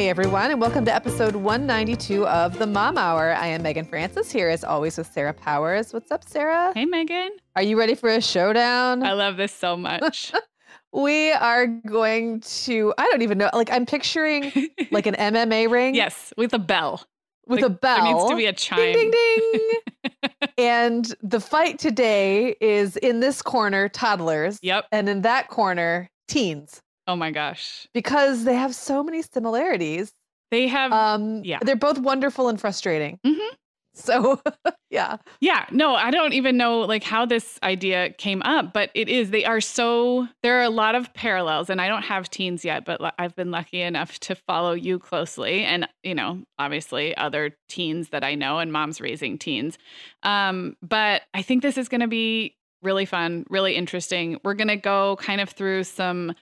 [0.00, 3.34] Hey everyone, and welcome to episode 192 of the Mom Hour.
[3.34, 5.92] I am Meagan Francis here as always with Sarah Powers.
[5.92, 6.72] What's up, Sarah?
[6.74, 7.32] Hey, Meagan.
[7.54, 9.02] Are you ready for a showdown?
[9.02, 10.32] I love this so much.
[10.94, 15.94] we are going to, I don't even know, like I'm picturing like an MMA ring.
[15.94, 17.04] yes, with a bell.
[17.46, 17.96] With Like, a bell.
[18.02, 18.94] There needs to be a chime.
[18.94, 20.20] Ding, ding, ding.
[20.56, 24.60] and the fight today is in this corner, toddlers.
[24.62, 24.86] Yep.
[24.92, 26.80] And in that corner, teens.
[27.10, 27.88] Oh my gosh.
[27.92, 30.12] Because they have so many similarities.
[30.52, 31.58] They have Um, yeah.
[31.60, 33.18] They're both wonderful and frustrating.
[33.26, 33.48] Mhm.
[33.92, 34.40] So,
[34.90, 35.16] yeah.
[35.40, 39.30] Yeah, no, I don't even know like how this idea came up, but it is
[39.30, 42.84] they are so there are a lot of parallels and I don't have teens yet,
[42.84, 47.56] but l- I've been lucky enough to follow you closely and you know, obviously other
[47.68, 49.76] teens that I know and moms raising teens.
[50.22, 54.40] Um, but I think this is going to be really fun, really interesting.
[54.44, 56.34] We're going to go kind of through some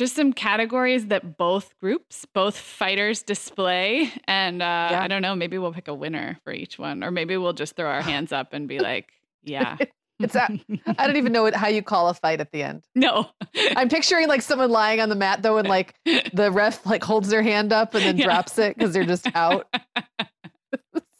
[0.00, 4.10] just some categories that both groups, both fighters display.
[4.26, 5.02] And uh, Yeah.
[5.02, 7.76] I don't know, maybe we'll pick a winner for each one, or maybe we'll just
[7.76, 9.12] throw our hands up and be like,
[9.44, 9.76] yeah.
[10.22, 10.50] It's a-
[10.98, 12.84] I don't even know what, how you call a fight at the end.
[12.94, 13.30] no.
[13.74, 15.94] I'm picturing like someone lying on the mat though, and like
[16.34, 18.24] the ref like holds their hand up and then Yeah.
[18.26, 19.66] drops it because they're just out.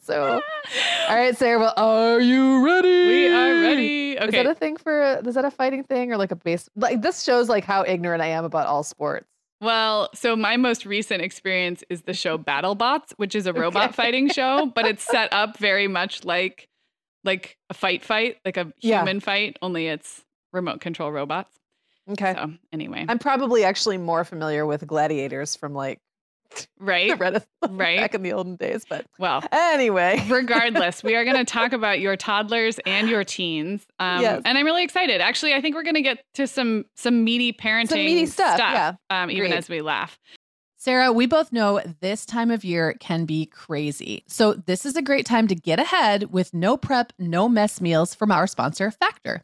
[0.01, 0.41] So,
[1.09, 1.59] all right, Sarah.
[1.59, 3.07] Well, are you ready?
[3.07, 4.17] we are ready.
[4.17, 4.25] Okay.
[4.27, 5.21] Is that a thing for?
[5.25, 6.69] Is that a fighting thing or like a base?
[6.75, 9.27] Like this shows like how ignorant I am about all sports.
[9.61, 13.93] Well, so my most recent experience is the show BattleBots, which is a robot Okay.
[13.93, 16.67] fighting show, but it's set up very much like
[17.23, 18.99] like a fight fight, like a Yeah.
[19.01, 21.55] human fight, only it's remote control robots.
[22.09, 22.33] Okay.
[22.33, 25.99] So anyway, I'm probably actually more familiar with gladiators from like
[26.79, 27.11] right?
[27.19, 27.97] Reddit Right.
[27.99, 30.23] back in the olden days, but Well, anyway.
[30.29, 33.85] regardless, we are going to talk about your toddlers and your teens.
[33.99, 34.41] Um, Yes.
[34.45, 35.21] And I'm really excited.
[35.21, 38.93] Actually, I think we're going to get to some some meaty parenting meaty stuff, yeah.
[39.09, 39.57] um, even Agreed.
[39.57, 40.19] as we laugh.
[40.77, 44.23] Sarah, we both know this time of year can be crazy.
[44.27, 48.15] So, this is a great time to get ahead with no prep, no mess meals
[48.15, 49.43] from our sponsor, Factor.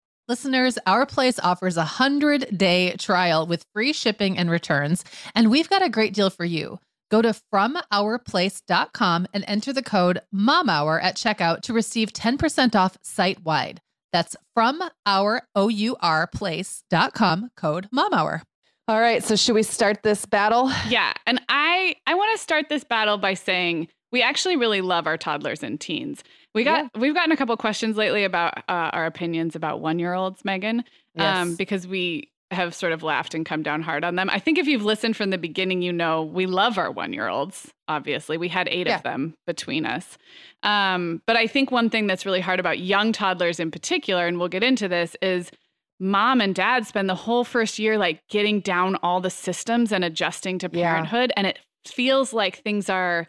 [0.31, 5.03] Listeners, Our Place offers a 100 day trial with free shipping and returns,
[5.35, 6.79] and we've got a great deal for you.
[7.09, 13.43] Go to FromOurPlace.com and enter the code MOMHOUR at checkout to receive 10% off site
[13.43, 13.81] wide.
[14.13, 18.41] That's from our O-U-R place.com code mom hour.
[18.87, 19.21] All right.
[19.21, 20.71] So should we start this battle?
[20.87, 21.11] Yeah.
[21.27, 25.17] And I I want to start this battle by saying we actually really love our
[25.17, 26.23] toddlers and teens.
[26.53, 27.01] We got yeah.
[27.01, 30.79] we've gotten a couple questions lately about uh, our opinions about one year olds, Meagan,
[30.79, 31.37] um, yes.
[31.37, 34.29] um, because we have sort of laughed and come down hard on them.
[34.29, 37.27] I think if you've listened from the beginning, you know we love our one year
[37.27, 37.71] olds.
[37.87, 38.97] Obviously, we had eight yeah.
[38.97, 40.17] of them between us.
[40.63, 44.37] Um, but I think one thing that's really hard about young toddlers in particular, and
[44.37, 45.51] we'll get into this, is
[45.99, 50.03] mom and dad spend the whole first year like getting down all the systems and
[50.03, 51.29] adjusting to parenthood.
[51.29, 51.33] Yeah.
[51.37, 53.27] And it feels like things are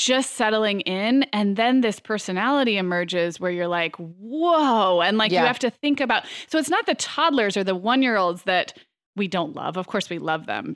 [0.00, 5.42] just settling in and then this personality emerges where you're like whoa and like yeah.
[5.42, 8.44] you have to think about so it's not the toddlers or the one year olds
[8.44, 8.72] that
[9.14, 10.74] we don't love of course we love them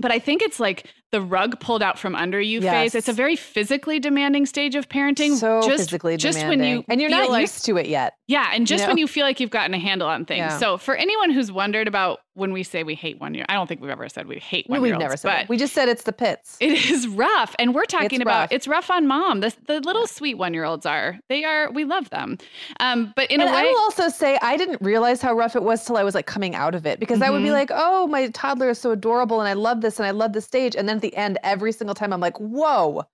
[0.00, 2.72] but I think it's like the rug pulled out from under you yes.
[2.72, 2.94] phase.
[2.94, 5.36] It's a very physically demanding stage of parenting.
[5.36, 6.60] So just, physically just demanding.
[6.60, 8.14] when you and you're not like, used to it yet.
[8.28, 8.90] Yeah, and just you know?
[8.90, 10.38] when you feel like you've gotten a handle on things.
[10.38, 10.58] Yeah.
[10.58, 13.66] So for anyone who's wondered about when we say we hate one year, I don't
[13.66, 14.94] think we've ever said we hate one no, year.
[14.94, 16.56] We've never said but We just said it's the pits.
[16.60, 18.52] It is rough, and we're talking it's about rough.
[18.52, 19.40] it's rough on mom.
[19.40, 22.38] The the little sweet one year olds are they are we love them,
[22.80, 25.56] um, but in and a way, I will also say I didn't realize how rough
[25.56, 27.24] it was till I was like coming out of it because mm-hmm.
[27.24, 27.54] I would be mm-hmm.
[27.54, 30.40] like, oh, my toddler is so adorable, and I love this, and I love the
[30.40, 33.04] stage, and then at the end, every single time I'm like, whoa,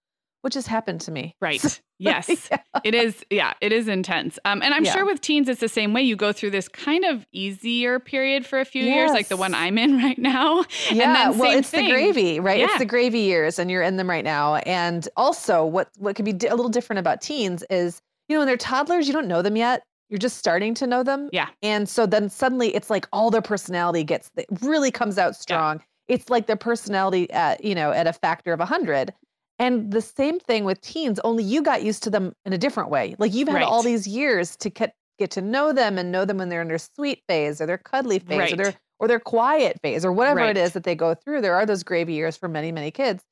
[0.44, 1.34] what just happened to me?
[1.40, 1.80] Right.
[2.00, 2.48] Yes.
[2.50, 2.58] yeah.
[2.82, 3.24] It is.
[3.30, 4.36] Yeah, it is intense.
[4.44, 4.92] Um, and I'm yeah.
[4.92, 6.02] sure with teens, it's the same way.
[6.02, 8.94] You go through this kind of easier period for a few yes.
[8.96, 10.64] years, like the one I'm in right now.
[10.90, 11.30] Yeah.
[11.30, 11.84] well, it's thing.
[11.84, 12.58] the gravy, right?
[12.58, 12.66] Yeah.
[12.66, 14.56] It's the gravy years, and you're in them right now.
[14.56, 18.48] And also, what what could be a little different about teens is, you know, when
[18.48, 19.84] they're toddlers, you don't know them yet.
[20.10, 21.30] You're just starting to know them.
[21.32, 21.48] Yeah.
[21.62, 25.76] And so then suddenly it's like all their personality gets, really comes out strong.
[25.76, 29.14] Yeah it's like their personality at you know at a factor of 100
[29.58, 32.90] and the same thing with teens only you got used to them in a different
[32.90, 33.64] way like you've had right.
[33.64, 36.68] all these years to get get to know them and know them when they're in
[36.68, 38.52] their sweet phase or their cuddly phase right.
[38.52, 40.56] or their or their quiet phase or whatever right.
[40.56, 43.24] it is that they go through there are those gravy years for many many kids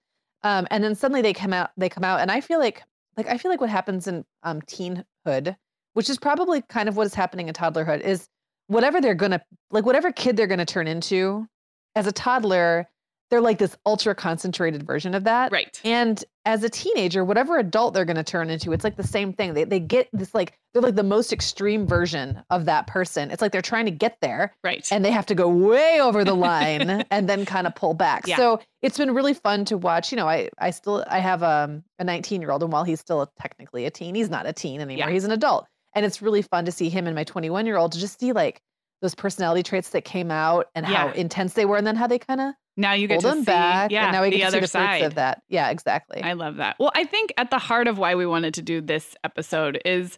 [0.44, 2.82] um, and then suddenly they come out they come out and i feel like
[3.16, 5.56] like i feel like what happens in um, teenhood
[5.94, 8.29] which is probably kind of what is happening in toddlerhood is
[8.69, 11.46] whatever they're gonna like whatever kid they're gonna turn into
[11.94, 12.88] as a toddler,
[13.32, 15.51] they're like this ultra concentrated version of that.
[15.51, 15.81] Right.
[15.84, 19.32] And as a teenager, whatever adult they're going to turn into, it's like the same
[19.32, 19.55] thing.
[19.55, 23.31] They, they get this like, they're like the most extreme version of that person.
[23.31, 24.55] It's like they're trying to get there.
[24.62, 24.86] Right.
[24.93, 28.27] And they have to go way over the line and then kind of pull back.
[28.27, 28.36] Yeah.
[28.36, 30.12] So it's been really fun to watch.
[30.12, 33.01] You know, I, I still, I have um, a 19 year old and while he's
[33.01, 35.08] still a, technically a teen, he's not a teen anymore.
[35.08, 35.10] Yeah.
[35.10, 35.67] He's an adult.
[35.94, 38.32] And it's really fun to see him and my 21 year old to just see
[38.32, 38.60] like,
[39.01, 40.94] those personality traits that came out and yeah.
[40.94, 43.41] how intense they were, and then how they kind of now you get to them
[43.41, 43.91] see, back.
[43.91, 45.43] Yeah, and now we get to other see the side of that.
[45.48, 46.22] Yeah, exactly.
[46.22, 46.76] I love that.
[46.79, 50.17] Well, I think at the heart of why we wanted to do this episode is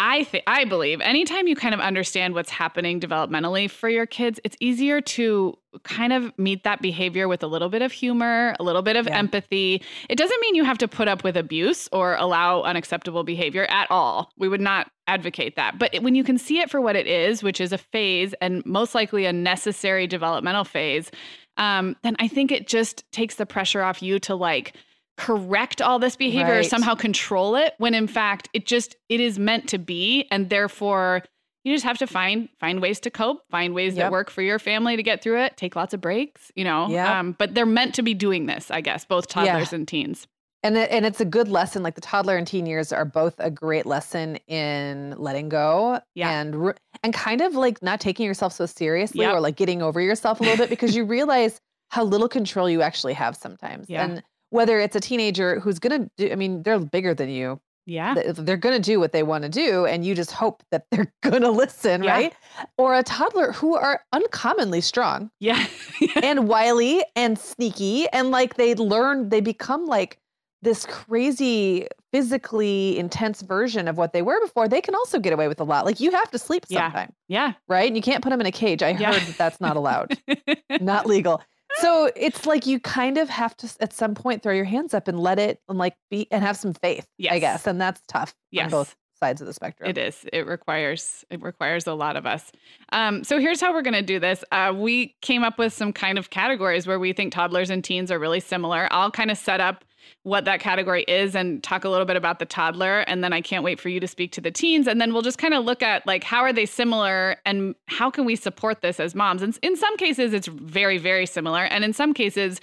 [0.00, 4.40] I think I believe anytime you kind of understand what's happening developmentally for your kids,
[4.44, 8.62] it's easier to kind of meet that behavior with a little bit of humor, a
[8.62, 9.18] little bit of yeah.
[9.18, 9.82] empathy.
[10.08, 13.88] It doesn't mean you have to put up with abuse or allow unacceptable behavior at
[13.90, 14.30] all.
[14.38, 15.78] We would not advocate that.
[15.78, 18.64] But when you can see it for what it is, which is a phase and
[18.64, 21.10] most likely a necessary developmental phase,
[21.58, 24.74] um, then I think it just takes the pressure off you to like
[25.18, 26.60] correct all this behavior right.
[26.60, 30.48] or somehow control it when in fact it just it is meant to be and
[30.48, 31.24] therefore
[31.64, 34.04] you just have to find find ways to cope find ways yep.
[34.04, 36.88] that work for your family to get through it take lots of breaks you know
[36.88, 37.18] yeah.
[37.18, 39.76] Um, but they're meant to be doing this i guess both toddlers yeah.
[39.76, 40.28] and teens
[40.68, 41.82] and the, and it's a good lesson.
[41.82, 46.30] Like the toddler and teen years are both a great lesson in letting go Yeah.
[46.40, 49.34] and and kind of like not taking yourself so seriously Yep.
[49.34, 51.60] or like getting over yourself a little bit because you realize
[51.90, 53.86] how little control you actually have sometimes.
[53.88, 54.04] Yeah.
[54.04, 57.60] And whether it's a teenager who's gonna do, I mean, they're bigger than you.
[57.86, 58.14] Yeah.
[58.34, 61.50] They're gonna do what they want to do, and you just hope that they're gonna
[61.50, 62.12] listen, Yeah.
[62.12, 62.34] right?
[62.76, 65.66] Or a toddler who are uncommonly strong Yeah.
[66.22, 70.18] and wily and sneaky and like they learn they become like
[70.62, 75.46] this crazy physically intense version of what they were before they can also get away
[75.48, 76.86] with a lot like you have to sleep Yeah.
[76.86, 77.52] sometime yeah.
[77.68, 79.12] right and you can't put them in a cage i Yeah.
[79.12, 80.18] heard that that's not allowed
[80.80, 81.42] not legal
[81.80, 85.06] so it's like you kind of have to at some point throw your hands up
[85.06, 88.34] and let it and like be and have some faith i guess and that's tough
[88.50, 88.64] Yes.
[88.66, 90.24] on both sides of the spectrum It is.
[90.32, 92.52] It requires it requires a lot of us.
[92.92, 94.44] Um, so here's how we're going to do this.
[94.52, 98.12] Uh, we came up with some kind of categories where we think toddlers and teens
[98.12, 98.86] are really similar.
[98.92, 99.84] I'll kind of set up
[100.22, 103.40] what that category is and talk a little bit about the toddler, and then I
[103.40, 105.64] can't wait for you to speak to the teens, and then we'll just kind of
[105.64, 109.42] look at like how are they similar and how can we support this as moms.
[109.42, 112.60] And in some cases, it's very very similar, and in some cases,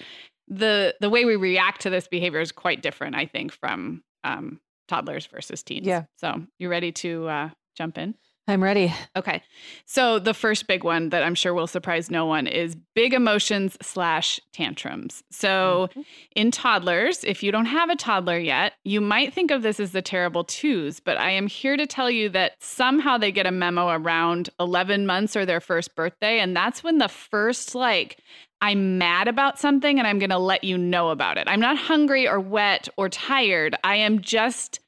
[0.47, 3.15] the the way we react to this behavior is quite different.
[3.15, 5.87] I think from um, toddlers versus teens.
[5.87, 6.03] Yeah.
[6.17, 8.15] So you ready to uh, jump in?
[8.47, 9.41] I'm ready Okay.
[9.85, 13.77] So the first big one that I'm sure will surprise no one is big emotions
[13.81, 15.23] slash tantrums.
[15.31, 16.05] So Mhm.
[16.35, 19.91] in toddlers, if you don't have a toddler yet, you might think of this as
[19.93, 23.51] the terrible twos, but I am here to tell you that somehow they get a
[23.51, 26.39] memo around 11 months or their first birthday.
[26.39, 28.17] And that's when the first, like,
[28.61, 31.47] I'm mad about something and I'm going to let you know about it.
[31.47, 33.75] I'm not hungry or wet or tired.
[33.83, 34.79] I am just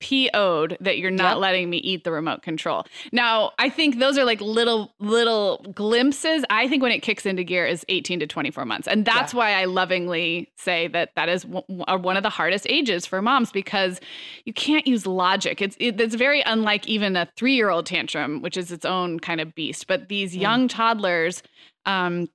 [0.00, 1.40] PO'd that you're not Yep.
[1.42, 2.84] letting me eat the remote control.
[3.12, 6.44] Now, I think those are like little little glimpses.
[6.50, 8.86] I think when it kicks into gear is 18 to 24 months.
[8.88, 13.20] And that's why I lovingly say that that is one of the hardest ages for
[13.22, 14.00] moms because
[14.44, 15.62] you can't use logic.
[15.62, 19.54] It's it, it's very unlike even a 3-year-old tantrum, which is its own kind of
[19.54, 19.86] beast.
[19.86, 20.40] But these Mm.
[20.40, 21.42] young toddlers
[21.86, 22.28] um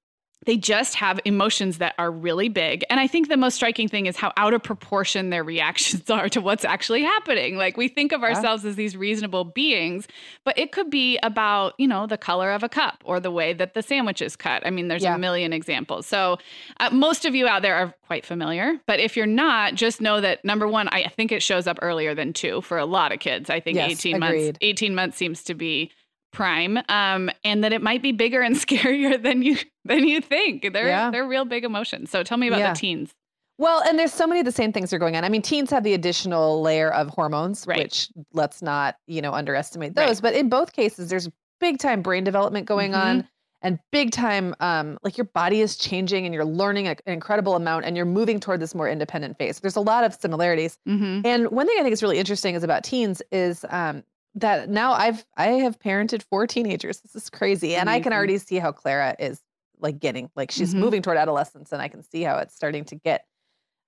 [0.48, 2.84] they just have emotions that are really big.
[2.90, 6.30] And I think the most striking thing is how out of proportion their reactions are
[6.30, 7.58] to what's actually happening.
[7.58, 8.28] Like we think of Yeah.
[8.30, 10.08] ourselves as these reasonable beings,
[10.44, 13.54] but it could be about, you know, the color of a cup or the way
[13.54, 14.66] that the sandwich is cut.
[14.66, 15.14] I mean, there's Yeah.
[15.14, 16.08] a million examples.
[16.08, 16.40] So
[16.80, 18.80] uh, most of you out there are quite familiar.
[18.88, 22.16] But if you're not, just know that number one, I think it shows up earlier
[22.16, 23.52] than two for a lot of kids.
[23.52, 24.58] I think Yes, 18 months, agreed.
[24.62, 25.92] 18 months seems to be
[26.32, 30.72] prime um and that it might be bigger and scarier than you than you think
[30.74, 31.12] they're Yeah.
[31.12, 32.74] they're real big emotions so tell me about Yeah.
[32.74, 33.14] the teens
[33.58, 35.24] Well, and there's so many of the same things are going on.
[35.24, 37.78] I mean, teens have the additional layer of hormones, Right.
[37.84, 40.08] which let's not, you know, underestimate Right.
[40.08, 40.20] those.
[40.20, 43.08] But in both cases, there's big time brain development going Mm-hmm.
[43.20, 43.28] on
[43.62, 47.56] and big time um like your body is changing and you're learning a- an incredible
[47.56, 49.60] amount and you're moving toward this more independent phase.
[49.60, 50.80] There's a lot of similarities.
[50.90, 51.22] mm-hmm.
[51.24, 54.04] And one thing I think is really interesting is about teens is um
[54.36, 57.02] that now I've I have parented four teenagers.
[57.02, 57.76] This is crazy.
[57.76, 59.42] And I can already see how Clara is
[59.80, 60.80] like getting like she's Mhm.
[60.80, 63.26] moving toward adolescence and I can see how it's starting to get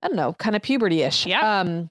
[0.02, 1.24] I don't know, kind of puberty-ish.
[1.26, 1.60] Yeah.
[1.60, 1.88] Um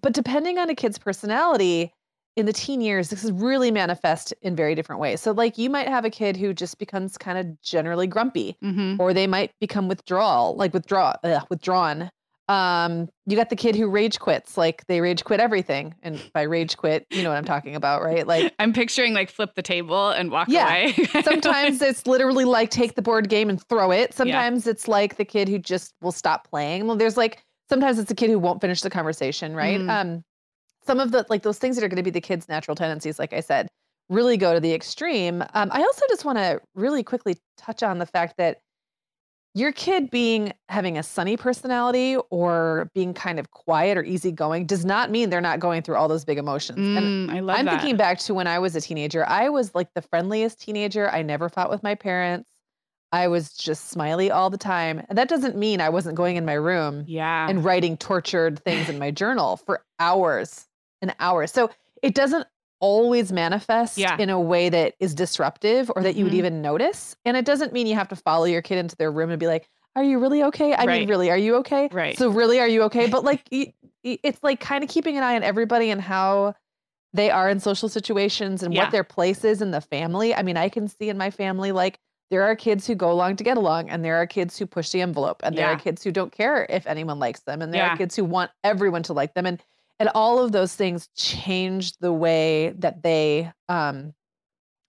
[0.00, 1.92] but depending on a kid's personality
[2.36, 5.20] in the teen years, this is really manifest in very different ways.
[5.20, 9.00] So like you might have a kid who just becomes kind of generally grumpy Mm-hmm.
[9.00, 12.10] or they might become withdrawal, like withdraw, uh, withdrawn.
[12.50, 16.42] Um, you got the kid who rage quits, like they rage quit everything, and by
[16.42, 18.26] rage quit, you know what I'm talking about, right?
[18.26, 20.66] Like i'm picturing like flip the table and walk Yeah.
[20.66, 20.92] away
[21.24, 24.14] sometimes it's literally like take the board game and throw it.
[24.14, 26.86] Sometimes it's like the kid who just will stop playing.
[26.86, 29.78] Well, there's like sometimes it's a kid who won't finish the conversation, right?
[29.78, 29.88] Mhm.
[29.88, 30.24] Um,
[30.86, 33.18] some of the like those things that are going to be the kid's natural tendencies,
[33.18, 33.68] like I said,
[34.08, 35.42] really go to the extreme.
[35.54, 38.58] Um, I also just want to really quickly touch on the fact that
[39.54, 44.84] your kid being having a sunny personality or being kind of quiet or easygoing does
[44.84, 46.88] not mean they're not going through all those big emotions.
[46.94, 49.26] And Mm, i love I'm that thinking back to when I was a teenager.
[49.26, 51.10] I was like the friendliest teenager.
[51.10, 52.48] I never fought with my parents.
[53.12, 55.02] I was just smiley all the time.
[55.08, 58.88] And that doesn't mean I wasn't going in my room yeah and writing tortured things
[58.88, 60.68] in my journal for hours
[61.02, 61.50] and hours.
[61.50, 61.70] So
[62.02, 62.46] it doesn't
[62.80, 64.16] always manifest Yeah.
[64.18, 66.38] in a way that is disruptive or that you would Mhm.
[66.38, 67.16] even notice.
[67.24, 69.46] And it doesn't mean you have to follow your kid into their room and be
[69.46, 70.74] like, are you really okay?
[70.74, 71.00] I Right.
[71.00, 71.88] mean, really, are you okay?
[71.92, 72.16] Right.
[72.16, 73.06] So really, are you okay?
[73.06, 73.42] But like,
[74.02, 76.54] it's like kind of keeping an eye on everybody and how
[77.12, 78.82] they are in social situations and Yeah.
[78.82, 80.34] what their place is in the family.
[80.34, 81.98] I mean, I can see in my family, like,
[82.30, 84.90] there are kids who go along to get along, and there are kids who push
[84.90, 87.82] the envelope, and there are kids who don't care if anyone likes them, and there
[87.82, 87.92] Yeah.
[87.94, 89.46] are kids who want everyone to like them.
[89.46, 89.60] And
[90.00, 94.12] and all of those things change the way that they um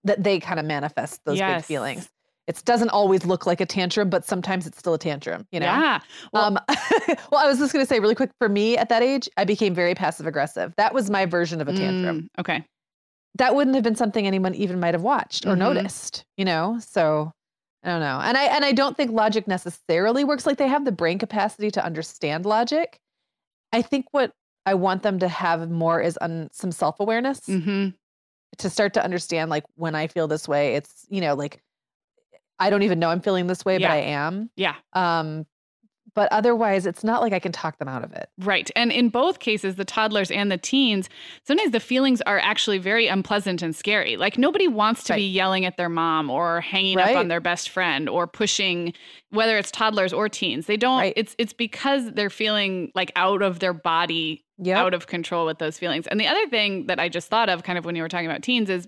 [0.04, 1.62] that they kind of manifest those Yes.
[1.62, 2.10] big feelings.
[2.48, 5.68] It doesn't always look like a tantrum, but sometimes it's still a tantrum, you know?
[5.68, 6.00] Yeah.
[6.34, 6.60] Well, um,
[7.32, 9.46] well, I was just going to say really quick for me at that age, I
[9.46, 10.74] became very passive aggressive.
[10.78, 12.22] That was my version of a tantrum.
[12.36, 12.66] mm, okay.
[13.36, 15.60] That wouldn't have been something anyone even might have watched or Mhm.
[15.60, 16.80] noticed, you know?
[16.80, 17.32] So
[17.84, 18.20] I don't know.
[18.22, 21.70] And I and I don't think logic necessarily works like they have the brain capacity
[21.72, 23.00] to understand logic.
[23.72, 24.34] I think what
[24.66, 27.90] I want them to have more is on some self-awareness hmm
[28.58, 31.64] to start to understand like when I feel this way, it's, you know, like
[32.60, 33.88] I don't even know I'm feeling this way, Yeah.
[33.88, 34.52] but I am.
[34.56, 34.76] Yeah.
[34.94, 35.46] Um,
[36.14, 38.30] but otherwise, it's not like I can talk them out of it.
[38.40, 38.70] Right.
[38.76, 41.10] And in both cases, the toddlers and the teens,
[41.48, 44.18] sometimes the feelings are actually very unpleasant and scary.
[44.18, 47.70] Like nobody wants to be yelling at their mom or hanging up on their best
[47.70, 48.94] friend or pushing
[49.30, 50.66] whether it's toddlers or teens.
[50.66, 51.14] They don't Right.
[51.16, 54.82] it's it's because they're feeling like out of their body, Yeah.
[54.82, 56.08] out of control with those feelings.
[56.08, 58.28] And the other thing that I just thought of kind of when you were talking
[58.30, 58.88] about teens is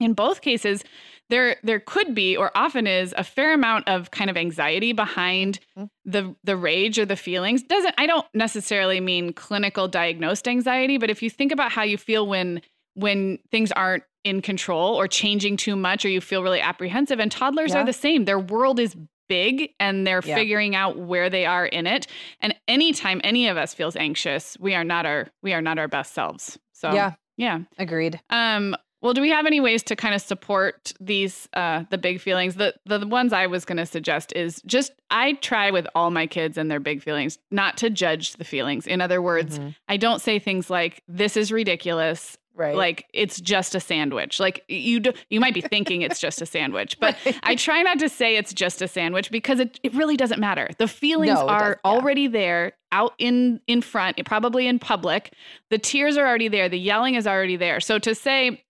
[0.00, 0.84] in both cases
[1.28, 5.58] there there could be or often is a fair amount of kind of anxiety behind
[5.76, 5.90] Mhm.
[6.04, 11.10] the the rage or the feelings doesn't i don't necessarily mean clinical diagnosed anxiety but
[11.10, 12.60] if you think about how you feel when
[12.94, 17.30] when things aren't in control or changing too much or you feel really apprehensive and
[17.32, 17.80] toddlers Yeah.
[17.82, 18.96] are the same their world is
[19.28, 20.36] big and they're Yeah.
[20.36, 22.06] figuring out where they are in it
[22.40, 25.88] and anytime any of us feels anxious we are not our we are not our
[25.88, 28.20] best selves so yeah, yeah agreed.
[28.30, 28.76] um,
[29.06, 32.56] well, do we have any ways to kind of support these uh, the big feelings?
[32.56, 36.26] The the ones I was going to suggest is just I try with all my
[36.26, 38.86] kids and their big feelings not to judge the feelings.
[38.86, 39.74] In other words, Mhm.
[39.88, 42.74] I don't say things like "this is ridiculous," Right.
[42.74, 44.40] like it's just a sandwich.
[44.40, 47.38] Like you do, you might be thinking it's just a sandwich, but Right.
[47.42, 50.68] I try not to say it's just a sandwich because it, it really doesn't matter.
[50.78, 51.90] The feelings No, are yeah.
[51.90, 55.32] already there out in in front, probably in public.
[55.70, 56.68] The tears are already there.
[56.68, 57.78] The yelling is already there.
[57.80, 58.62] So to say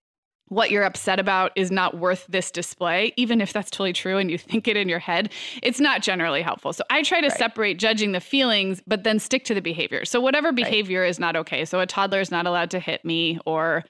[0.49, 4.31] what you're upset about is not worth this display, even if that's totally true and
[4.31, 6.73] you think it in your head, it's not generally helpful.
[6.73, 7.37] So I try to Right.
[7.37, 10.05] separate judging the feelings, but then stick to the behavior.
[10.05, 11.65] So whatever behavior is not okay.
[11.65, 13.85] So a toddler is not allowed to hit me or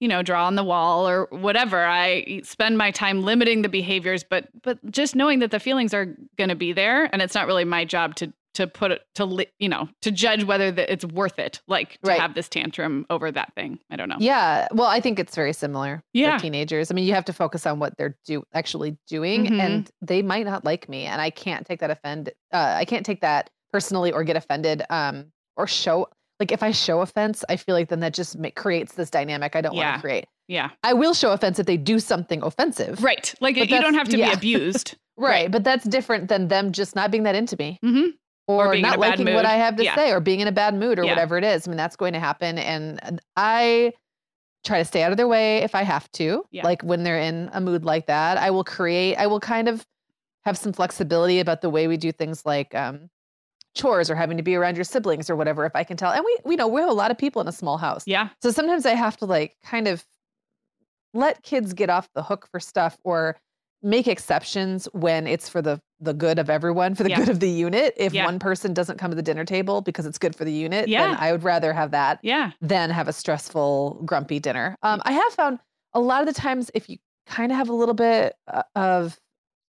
[0.00, 4.24] you know draw on the wall or whatever i spend my time limiting the behaviors
[4.24, 6.06] but but just knowing that the feelings are
[6.38, 9.46] going to be there and it's not really my job to to put it to
[9.58, 12.20] you know to judge whether that it's worth it like to Right.
[12.20, 14.66] have this tantrum over that thing i don't know Yeah.
[14.72, 16.38] Well, I think it's very similar Yeah.
[16.38, 16.90] teenagers.
[16.90, 19.60] I mean, you have to focus on what they're do actually doing, Mhm.
[19.60, 22.30] and they might not like me, and I can't take that offend.
[22.52, 24.82] Uh, I can't take that personally or get offended.
[24.90, 26.08] Um, or show
[26.40, 29.54] like if I show offense, I feel like then that just ma- creates this dynamic
[29.54, 30.24] I don't want to create.
[30.48, 33.02] yeah I will show offense if they do something offensive.
[33.04, 34.30] right like you don't have to yeah.
[34.30, 35.30] be abused Right.
[35.42, 35.50] Right.
[35.50, 37.78] But that's different than them just not being that into me.
[37.82, 38.06] hmm
[38.58, 39.34] Or or, not liking mood.
[39.34, 39.94] what I have to Yeah.
[39.94, 41.12] say or being in a bad mood or Yeah.
[41.12, 41.66] whatever it is.
[41.66, 42.58] I mean, that's going to happen.
[42.58, 43.92] And I
[44.64, 46.44] try to stay out of their way if I have to.
[46.50, 46.64] Yeah.
[46.64, 49.86] Like when they're in a mood like that, I will create, I will kind of
[50.44, 53.08] have some flexibility about the way we do things like um,
[53.74, 56.12] chores or having to be around your siblings or whatever, if I can tell.
[56.12, 58.02] And we, we know we have a lot of people in a small house.
[58.06, 60.04] yeah So sometimes I have to like kind of
[61.14, 63.36] let kids get off the hook for stuff or
[63.82, 67.16] make exceptions when it's for the the good of everyone, for the Yeah.
[67.18, 67.92] good of the unit.
[67.98, 68.24] If Yeah.
[68.24, 71.08] one person doesn't come to the dinner table because it's good for the unit, Yeah.
[71.08, 74.76] then I would rather have that yeah than have a stressful, grumpy dinner.
[74.82, 75.58] Um, I have found
[75.92, 79.18] a lot of the times if you kind of have a little bit uh, of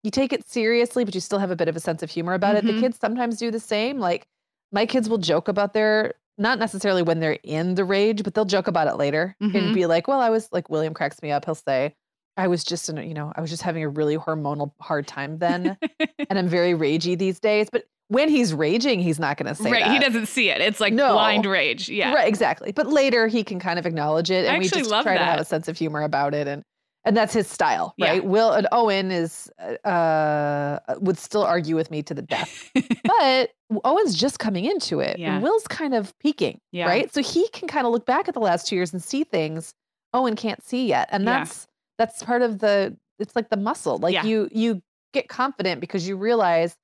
[0.04, 2.34] you take it seriously, but you still have a bit of a sense of humor
[2.34, 2.64] about it.
[2.64, 2.74] Mhm.
[2.74, 3.98] The kids sometimes do the same.
[3.98, 4.26] Like
[4.70, 8.44] my kids will joke about their not necessarily when they're in the rage, but they'll
[8.44, 9.54] joke about it later Mhm.
[9.56, 11.44] and be like, "Well, I was like William cracks me up.
[11.46, 11.94] He'll say."
[12.38, 15.06] I was just in, a, you know, I was just having a really hormonal hard
[15.06, 15.76] time then,
[16.30, 17.68] and I'm very ragey these days.
[17.70, 19.92] But when he's raging, he's not going to say right that.
[19.92, 21.12] he doesn't see it it's like No.
[21.12, 22.72] blind rage yeah Right, exactly.
[22.72, 25.22] But later he can kind of acknowledge it, I and we just love try to
[25.24, 26.62] have a sense of humor about it, and
[27.04, 28.10] and that's his style, Yeah.
[28.12, 28.24] right?
[28.24, 29.50] Will and Owen is
[29.84, 32.70] uh would still argue with me to the death,
[33.04, 33.50] but
[33.84, 35.18] Owen's just coming into it.
[35.18, 35.40] Yeah.
[35.40, 36.86] Will's kind of peaking, Yeah.
[36.86, 37.12] right?
[37.12, 39.74] So he can kind of look back at the last two years and see things
[40.14, 41.38] Owen can't see yet, and Yeah.
[41.40, 41.66] that's
[41.98, 42.96] that's part of the.
[43.18, 43.98] It's like the muscle.
[43.98, 44.24] Like Yeah.
[44.24, 44.82] you you
[45.12, 46.76] get confident because you realize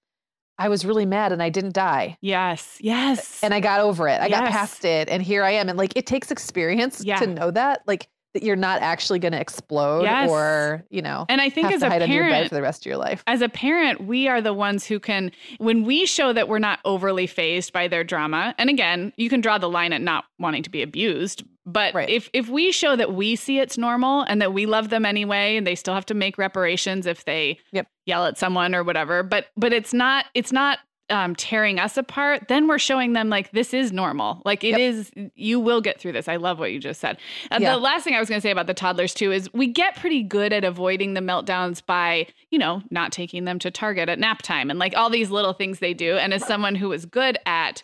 [0.59, 4.21] I was really mad and I didn't die yes yes and I got over it.
[4.21, 5.69] I got past it, and here I am.
[5.69, 7.19] And like, it takes experience Yeah.
[7.19, 10.29] to know that, like, that you're not actually going to explode Yes.
[10.29, 12.63] or you know and i think have as a hide under bed parent for the
[12.63, 13.23] rest of your life.
[13.29, 16.81] as a parent, we are the ones who can, when we show that we're not
[16.85, 20.65] overly phased by their drama, and again, you can draw the line at not wanting
[20.65, 21.45] to be abused.
[21.67, 22.09] But Right.
[22.11, 25.57] if if we show that we see it's normal and that we love them anyway,
[25.57, 27.87] and they still have to make reparations if they Yep.
[28.07, 30.79] yell at someone or whatever, but but it's not it's not
[31.11, 34.41] um, tearing us apart, then we're showing them like this is normal.
[34.47, 34.81] Like it Yep.
[34.81, 36.29] is, you will get through this.
[36.29, 37.19] I love what you just said.
[37.51, 37.73] And Yeah.
[37.75, 39.97] the last thing I was going to say about the toddlers too is we get
[39.97, 44.19] pretty good at avoiding the meltdowns by, you know, not taking them to Target at
[44.19, 46.17] nap time and like all these little things they do.
[46.17, 47.83] And as someone who is good at,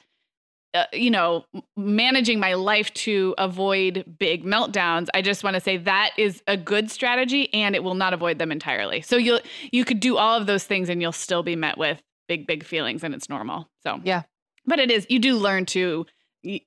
[0.74, 1.44] uh, you know,
[1.76, 6.56] managing my life to avoid big meltdowns, I just want to say that is a
[6.56, 9.00] good strategy and it will not avoid them entirely.
[9.00, 9.40] So you'll
[9.72, 12.64] you could do all of those things and you'll still be met with big big
[12.64, 13.68] feelings and it's normal.
[13.83, 14.22] So Yeah.
[14.64, 16.06] But it is you do learn to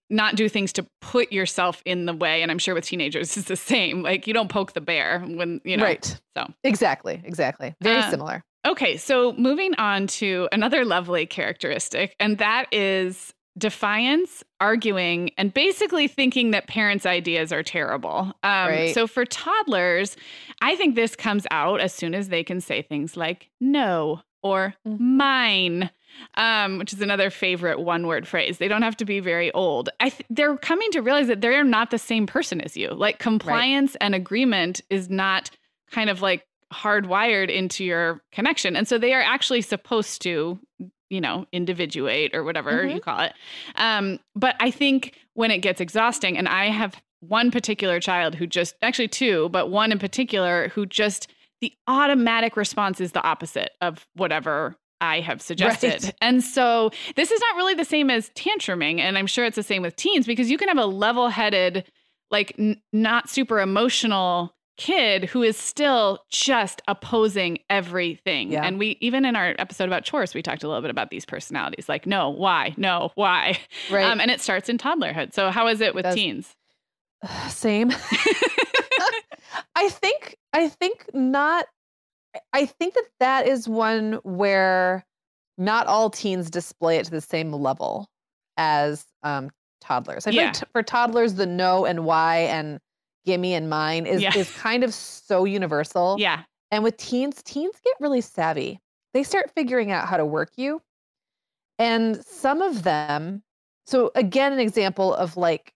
[0.09, 3.47] not do things to put yourself in the way and I'm sure with teenagers it's
[3.47, 4.03] the same.
[4.03, 5.83] Like you don't poke the bear when, you know.
[5.85, 6.21] right.
[6.37, 6.45] so.
[6.63, 7.21] Exactly.
[7.23, 7.73] Exactly.
[7.81, 8.43] Very Uh, similar.
[8.65, 16.07] Okay, so moving on to another lovely characteristic, and that is defiance, arguing, and basically
[16.07, 18.33] thinking that parents' ideas are terrible.
[18.43, 18.93] Um, Right.
[18.93, 20.15] So for toddlers,
[20.61, 24.75] I think this comes out as soon as they can say things like no or
[24.87, 24.99] Mhm.
[24.99, 25.89] mine.
[26.35, 28.59] Um, which is another favorite one-word phrase.
[28.59, 29.89] They don't have to be very old.
[29.99, 32.89] I th- they're coming to realize that they're not the same person as you.
[32.89, 35.49] Like compliance and agreement is not
[35.89, 38.75] kind of like hardwired into your connection.
[38.75, 40.59] And so they are actually supposed to,
[41.13, 42.95] you know, individuate or whatever Mhm.
[42.95, 43.33] you call it.
[43.75, 48.47] Um, but I think when it gets exhausting, and I have one particular child who
[48.47, 51.27] just, actually two, but one in particular who just,
[51.61, 56.03] the automatic response is the opposite of whatever I have suggested.
[56.03, 56.13] Right.
[56.21, 58.99] And so this is not really the same as tantruming.
[58.99, 61.85] And I'm sure it's the same with teens because you can have a level headed,
[62.31, 68.51] like n- not super emotional kid who is still just opposing everything.
[68.51, 68.63] Yeah.
[68.65, 71.25] And we, even in our episode about chores, we talked a little bit about these
[71.25, 72.73] personalities like, no, why?
[72.77, 73.59] No, why?
[73.91, 74.03] Right.
[74.05, 75.33] Um, and it starts in toddlerhood.
[75.33, 76.55] So, how is it with teens?
[77.49, 77.91] Same.
[79.75, 81.65] I think I think not
[82.51, 85.05] I think that that is one where
[85.57, 88.07] not all teens display it to the same level
[88.57, 90.25] as um, toddlers.
[90.25, 90.51] I Yeah.
[90.51, 92.79] think t- for toddlers the no and why and
[93.25, 94.35] gimme and mine is Yeah.
[94.35, 96.15] is kind of so universal.
[96.19, 96.43] Yeah.
[96.71, 98.79] And with teens, teens get really savvy.
[99.13, 100.81] They start figuring out how to work you.
[101.79, 103.43] And some of them,
[103.85, 105.73] so again, an example of like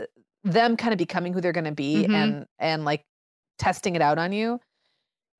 [0.00, 0.04] uh,
[0.44, 2.14] them kind of becoming who they're going to be Mhm.
[2.14, 3.04] and and like
[3.58, 4.60] testing it out on you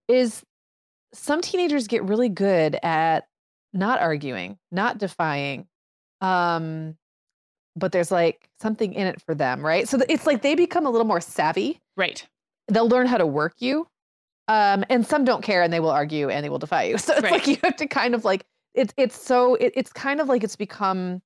[0.08, 0.44] is
[1.12, 3.26] some teenagers get really good at
[3.72, 5.66] not arguing, not defying.
[6.20, 6.96] Um
[7.76, 9.88] but there's like something in it for them, right?
[9.88, 12.26] So it's like they become a little more savvy Right.
[12.68, 13.86] they'll learn how to work you.
[14.48, 16.98] Um, and some don't care and they will argue and they will defy you.
[16.98, 17.32] So it's Right.
[17.32, 20.44] like you have to kind of like it's it's so it, it's kind of like
[20.44, 21.20] it's become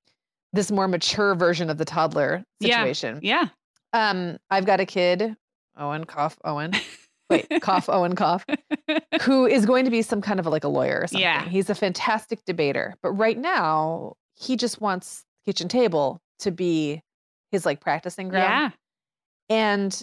[0.53, 3.21] this more mature version of the toddler situation.
[3.23, 3.49] Yeah.
[3.93, 5.37] Um, I've got a kid,
[5.77, 6.73] Owen, cough, Owen.
[7.31, 8.45] Wait, cough, Owen, cough,
[9.23, 11.21] who is going to be some kind of a, like a lawyer or something.
[11.21, 11.45] Yeah.
[11.49, 12.97] He's a fantastic debater.
[13.03, 17.03] But right now, he just wants kitchen table to be
[17.51, 18.45] his like practicing ground.
[18.45, 18.71] Yeah.
[19.57, 20.03] and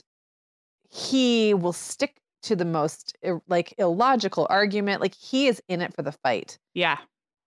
[0.89, 6.02] he will stick to the most like illogical argument like he is in it for
[6.02, 6.58] the fight.
[6.73, 6.97] Yeah.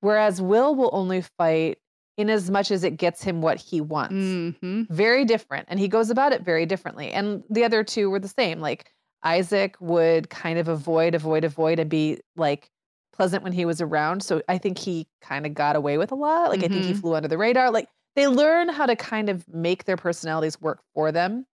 [0.01, 1.79] whereas will will only fight
[2.17, 4.59] in as much as it gets him what he wants.
[4.61, 7.11] Hmm very different and he goes about it very differently.
[7.13, 11.79] And the other two were the same like isaac would kind of avoid avoid avoid
[11.79, 12.71] and be like
[13.13, 14.23] pleasant when he was around.
[14.23, 16.51] So i think he kind of got away with a lot.
[16.51, 17.01] Like i think he Mhm.
[17.01, 17.71] flew under the radar.
[17.71, 17.89] Like
[18.21, 21.47] they learn how to kind of make their personalities work for them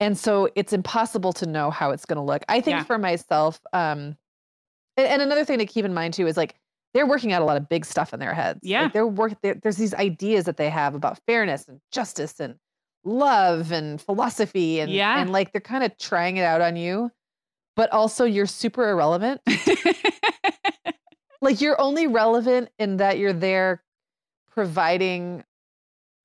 [0.00, 2.84] and so it's impossible to know how it's going to look i think Yeah.
[2.84, 4.16] for myself um
[4.96, 6.56] and, and another thing to keep in mind too is like
[6.94, 8.82] they're working out a lot of big stuff in their heads Yeah.
[8.82, 12.56] like they're work there- there's these ideas that they have about fairness and justice and
[13.04, 15.18] love and philosophy and Yeah.
[15.20, 17.10] and like they're kind of trying it out on you
[17.76, 19.40] but also you're super irrelevant
[21.40, 23.82] like you're only relevant in that you're there
[24.50, 25.42] providing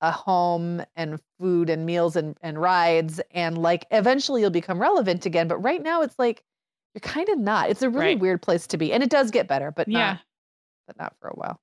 [0.02, 5.26] a home and food and meals and, and rides and like eventually you'll become relevant
[5.26, 6.44] again but right now it's like
[6.94, 8.20] you're kind of not it's a really Right.
[8.20, 10.00] weird place to be and it does get better but yeah.
[10.14, 10.20] not
[10.88, 11.60] but not for a while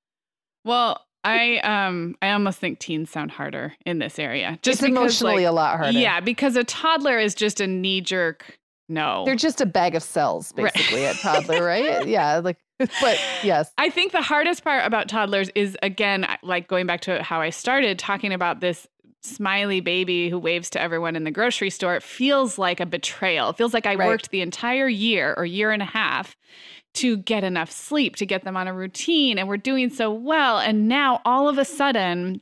[0.65, 4.59] Well, I um I almost think teens sound harder in this area.
[4.63, 7.67] Just it's because, emotionally like, a lot harder Yeah, because a toddler is just a
[7.67, 9.25] knee jerk no.
[9.25, 10.73] they're just a bag of cells Right.
[10.75, 12.59] basically at toddler right yeah like
[13.01, 17.23] but yes I think the hardest part about toddlers is again like going back to
[17.23, 18.87] how I started talking about this
[19.23, 21.95] smiley baby who waves to everyone in the grocery store.
[21.97, 23.49] It feels like a betrayal.
[23.51, 24.07] It feels like I Right.
[24.07, 26.37] worked the entire year or year and a half
[26.95, 30.59] to get enough sleep, to get them on a routine, and we're doing so well.
[30.59, 32.41] And now all of a sudden,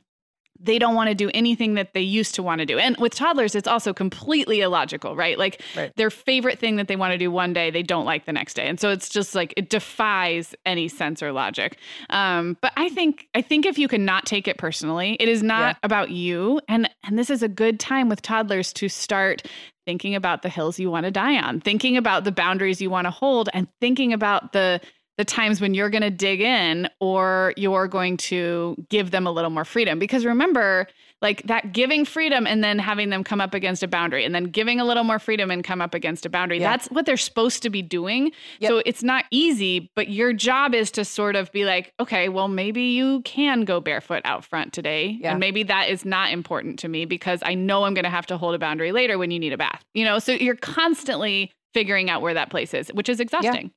[0.63, 2.77] they don't want to do anything that they used to want to do.
[2.79, 5.37] And with toddlers, it's also completely illogical, right?
[5.37, 5.91] Like Right.
[5.95, 8.53] their favorite thing that they want to do one day, they don't like the next
[8.55, 8.67] day.
[8.67, 11.77] And so it's just like it defies any sense or logic.
[12.09, 15.43] Um, but I think I think if you can not take it personally, it is
[15.43, 15.73] not Yeah.
[15.83, 16.61] about you.
[16.67, 19.47] And and this is a good time with toddlers to start
[19.85, 23.05] thinking about the hills you want to die on, thinking about the boundaries you want
[23.05, 24.79] to hold, and thinking about the
[25.17, 29.31] the times when you're going to dig in or you're going to give them a
[29.31, 29.99] little more freedom.
[29.99, 30.87] Because remember,
[31.21, 34.45] like that giving freedom and then having them come up against a boundary and then
[34.45, 36.59] giving a little more freedom and come up against a boundary.
[36.59, 36.71] Yeah.
[36.71, 38.31] That's what they're supposed to be doing.
[38.59, 38.69] Yep.
[38.69, 42.47] So it's not easy, but your job is to sort of be like, okay, well,
[42.47, 45.17] maybe you can go barefoot out front today.
[45.21, 45.31] Yeah.
[45.31, 48.25] And maybe that is not important to me because I know I'm going to have
[48.27, 49.83] to hold a boundary later when you need a bath.
[49.93, 53.71] You know, so you're constantly figuring out where that place is, which is exhausting.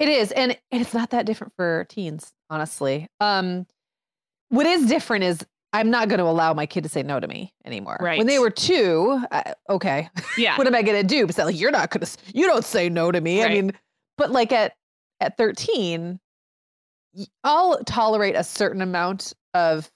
[0.00, 3.06] It is, and it's not that different for teens, honestly.
[3.20, 3.66] Um,
[4.48, 7.28] what is different is I'm not going to allow my kid to say no to
[7.28, 7.98] me anymore.
[8.00, 8.18] Right.
[8.18, 10.56] When they were two, I, okay, Yeah.
[10.58, 11.26] what am I going to do?
[11.26, 13.42] Besides, like, you're not going to, you don't say no to me.
[13.42, 13.50] Right.
[13.50, 13.72] I mean,
[14.16, 14.72] but like at
[15.20, 16.18] at 13,
[17.44, 19.90] I'll tolerate a certain amount of,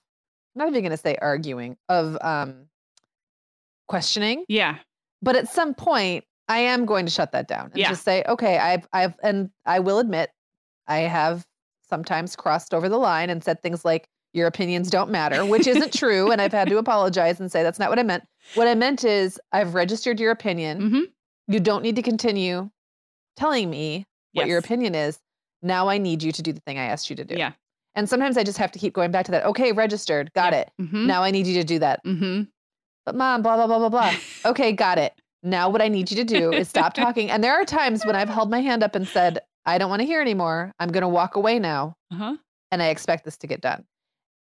[0.55, 2.67] not even going to say arguing, of um,
[3.89, 4.45] questioning.
[4.49, 4.77] yeah.
[5.23, 7.89] But at some point, I am going to shut that down and Yeah.
[7.89, 10.31] just say, okay, I've, I've, and I will admit,
[10.87, 11.47] I have
[11.89, 15.93] sometimes crossed over the line and said things like, your opinions don't matter, which isn't
[15.99, 16.31] true.
[16.33, 18.25] And I've had to apologize and say, that's not what I meant.
[18.55, 20.81] What I meant is, I've registered your opinion.
[20.81, 21.01] hmm
[21.47, 22.69] You don't need to continue
[23.37, 25.21] telling me what your opinion is.
[25.63, 27.37] Now I need you to do the thing I asked you to do.
[27.37, 27.53] Yeah.
[27.95, 29.45] And sometimes I just have to keep going back to that.
[29.47, 30.33] Okay, registered.
[30.35, 30.71] Got it.
[30.79, 32.01] hmm Now I need you to do that.
[32.05, 32.43] hmm
[33.07, 34.17] But mom, blah, blah, blah, blah, blah.
[34.47, 35.15] Okay, got it.
[35.45, 37.31] Now what I need you to do is stop talking.
[37.31, 40.01] And there are times when I've held my hand up and said, I don't want
[40.01, 40.73] to hear anymore.
[40.81, 41.95] I'm going to walk away now.
[42.13, 42.37] Uh-huh.
[42.73, 43.85] And I expect this to get done.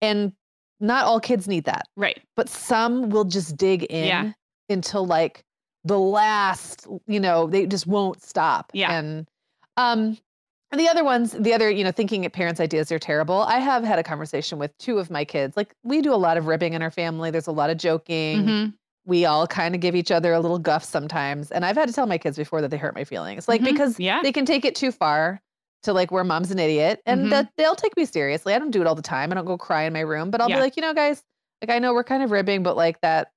[0.03, 0.33] And
[0.81, 2.21] not all kids need that, Right.
[2.37, 4.33] but some will just dig in Yeah.
[4.69, 5.45] until like
[5.85, 8.71] the last, you know, they just won't stop.
[8.75, 8.93] Yeah.
[8.99, 9.29] And
[9.77, 10.19] um
[10.73, 13.43] and the other ones, the other, you know, thinking parents' ideas are terrible.
[13.43, 15.57] I have had a conversation with two of my kids.
[15.57, 17.31] Like we do a lot of ribbing in our family.
[17.31, 18.75] There's a lot of joking Mhm.
[19.07, 21.51] We all kind of give each other a little guff sometimes.
[21.51, 23.49] And I've had to tell my kids before that they hurt my feelings.
[23.49, 23.64] Like Mhm.
[23.64, 24.21] because Yeah.
[24.23, 25.40] they can take it too far
[25.83, 27.31] to like where mom's an idiot and Mhm.
[27.31, 28.55] that they'll take me seriously.
[28.55, 29.31] I don't do it all the time.
[29.31, 30.57] I don't go cry in my room, but I'll Yeah.
[30.57, 31.23] be like, you know, guys,
[31.61, 33.31] like I know we're kind of ribbing, but like that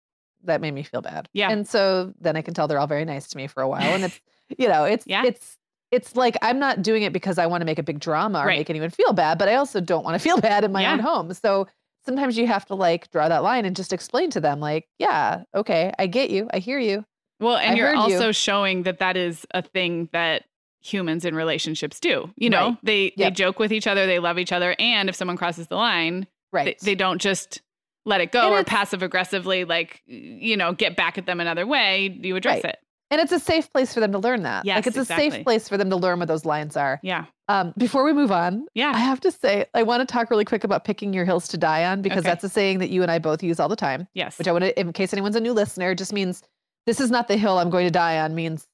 [0.43, 1.27] that made me feel bad.
[1.34, 1.49] Yeah.
[1.49, 3.82] And so then I can tell they're all very nice to me for a while.
[3.93, 4.21] And it's
[4.58, 5.23] you know, it's Yeah.
[5.25, 5.58] it's
[5.91, 8.45] it's like I'm not doing it because I want to make a big drama or
[8.45, 8.60] Right.
[8.60, 10.93] make anyone feel bad, but I also don't want to feel bad in my Yeah.
[10.93, 11.34] own home.
[11.34, 11.67] So
[12.08, 15.43] sometimes you have to like draw that line and just explain to them like, yeah,
[15.54, 16.48] okay, I get you.
[16.54, 17.06] I hear you.
[17.39, 18.15] Well, and I you're heard you.
[18.15, 20.46] also showing that that is a thing that
[20.82, 22.32] humans in relationships do.
[22.38, 22.78] You know, Right.
[22.84, 25.76] they they joke with each other, they love each other, and if someone crosses the
[25.76, 26.80] line, Right.
[26.82, 27.62] they, they don't just
[28.06, 31.67] let it go And or passive aggressively like you know get back at them another
[31.67, 32.08] way.
[32.22, 32.74] You address Right.
[32.74, 32.78] it.
[33.12, 34.65] And it's a safe place for them to learn that.
[34.65, 37.00] Yes, like it's a safe place for them to learn what those lines are.
[37.04, 40.30] Yeah, Um, before we move on, yeah, I have to say I want to talk
[40.30, 42.30] really quick about picking your hills to die on because Okay.
[42.30, 44.08] that's a saying that you and I both use all the time.
[44.13, 46.43] yes, Which I want to, in case anyone's a new listener, just means
[46.86, 48.36] this is not the hill I'm going to die on.
[48.36, 48.67] Means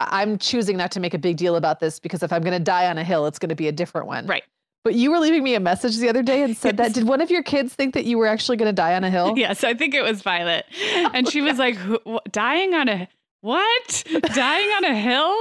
[0.00, 2.62] I'm choosing not to make a big deal about this because if I'm going to
[2.64, 4.26] die on a hill, it's going to be a different one.
[4.26, 4.44] right.
[4.82, 6.88] But you were leaving me a message the other day and said Yes.
[6.88, 6.94] that.
[6.94, 9.10] Did one of your kids think that you were actually going to die on a
[9.10, 9.34] hill?
[9.36, 12.88] Yes, I think it was Violet, Oh and she was like, "Wh- wh- "Dying on
[12.88, 13.06] a
[13.40, 14.04] what?
[14.34, 15.36] Dying on a hill?"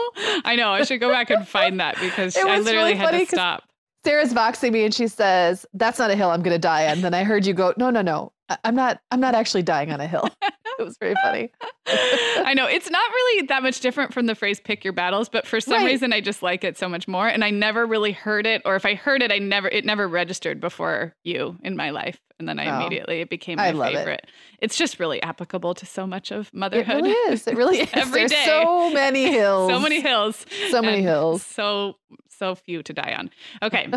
[0.45, 0.71] I know.
[0.71, 3.63] I should go back and find that because It I literally really had to stop.
[4.05, 7.01] Sarah's voxing me and she says, "That's not a hill I'm going to die on."
[7.01, 8.31] Then I heard you go, "No, no, no.
[8.63, 9.01] I'm not.
[9.11, 10.27] I'm not actually dying on a hill."
[10.79, 11.51] it was very funny.
[11.87, 15.45] I know it's not really that much different from the phrase pick your battles, but
[15.45, 15.85] for some Right.
[15.85, 17.27] reason I just like it so much more.
[17.27, 20.07] And I never really heard it, or if I heard it, I never it never
[20.07, 22.19] registered before you in my life.
[22.39, 23.97] And then I Oh, immediately it became I my love it.
[23.97, 24.27] favorite.
[24.59, 26.95] It's just really applicable to so much of It motherhood.
[27.03, 27.45] really is.
[27.47, 27.89] It really is.
[27.93, 28.43] Every There's day.
[28.45, 29.69] so many hills.
[29.69, 30.45] so many hills.
[30.69, 31.43] So many hills.
[31.43, 31.97] So
[32.29, 33.29] so few to die on.
[33.61, 33.91] Okay.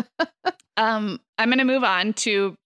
[0.77, 2.57] um, I'm gonna move on to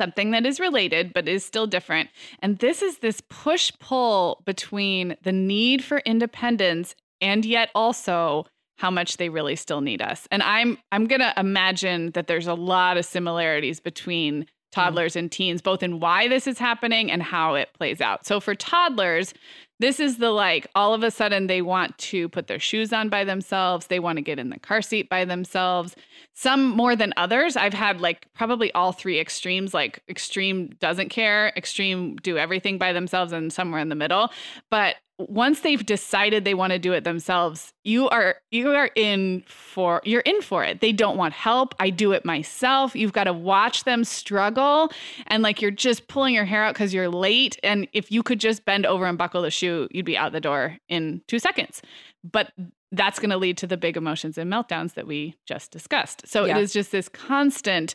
[0.00, 2.08] something that is related but is still different.
[2.40, 8.46] And this is this push pull between the need for independence and yet also
[8.78, 10.26] how much they really still need us.
[10.30, 14.44] And I'm I'm going to imagine that there's a lot of similarities between mm-hmm.
[14.72, 18.24] toddlers and teens both in why this is happening and how it plays out.
[18.24, 19.34] So for toddlers,
[19.80, 23.08] This is the like all of a sudden they want to put their shoes on
[23.08, 23.86] by themselves.
[23.86, 25.96] They want to get in the car seat by themselves.
[26.34, 27.56] Some more than others.
[27.56, 32.92] I've had like probably all three extremes like extreme doesn't care, extreme do everything by
[32.92, 34.30] themselves, and somewhere in the middle.
[34.68, 34.96] But
[35.28, 40.00] once they've decided they want to do it themselves you are you are in for
[40.04, 43.32] you're in for it they don't want help i do it myself you've got to
[43.32, 44.90] watch them struggle
[45.26, 48.40] and like you're just pulling your hair out because you're late and if you could
[48.40, 51.82] just bend over and buckle the shoe you'd be out the door in two seconds
[52.22, 52.52] but
[52.92, 56.44] that's going to lead to the big emotions and meltdowns that we just discussed so
[56.44, 56.56] yeah.
[56.56, 57.94] it is just this constant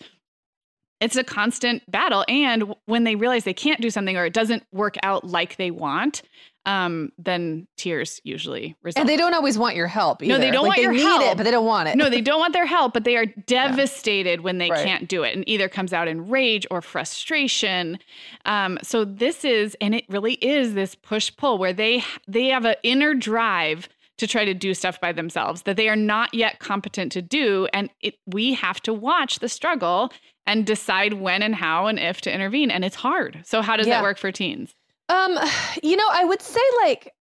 [1.01, 4.63] it's a constant battle and when they realize they can't do something or it doesn't
[4.71, 6.21] work out like they want
[6.65, 9.01] um, then tears usually result.
[9.01, 10.23] And they don't always want your help.
[10.23, 10.33] Either.
[10.33, 11.23] No, they don't like want they your need help.
[11.23, 11.95] it, but they don't want it.
[11.95, 14.43] No, they don't want their help, but they are devastated yeah.
[14.43, 14.83] when they right.
[14.83, 17.99] can't do it, and either comes out in rage or frustration.
[18.45, 22.65] Um, so this is, and it really is this push pull where they they have
[22.65, 26.59] an inner drive to try to do stuff by themselves that they are not yet
[26.59, 30.11] competent to do, and it, we have to watch the struggle
[30.47, 33.41] and decide when and how and if to intervene, and it's hard.
[33.45, 33.97] So how does yeah.
[33.97, 34.75] that work for teens?
[35.09, 35.37] Um,
[35.83, 37.13] you know, I would say like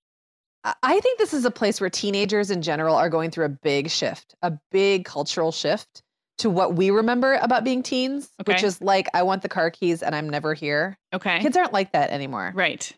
[0.64, 3.90] I think this is a place where teenagers in general are going through a big
[3.90, 6.02] shift, a big cultural shift
[6.38, 8.52] to what we remember about being teens, okay.
[8.52, 10.98] which is like I want the car keys and I'm never here.
[11.12, 11.40] Okay.
[11.40, 12.52] Kids aren't like that anymore.
[12.54, 12.92] Right.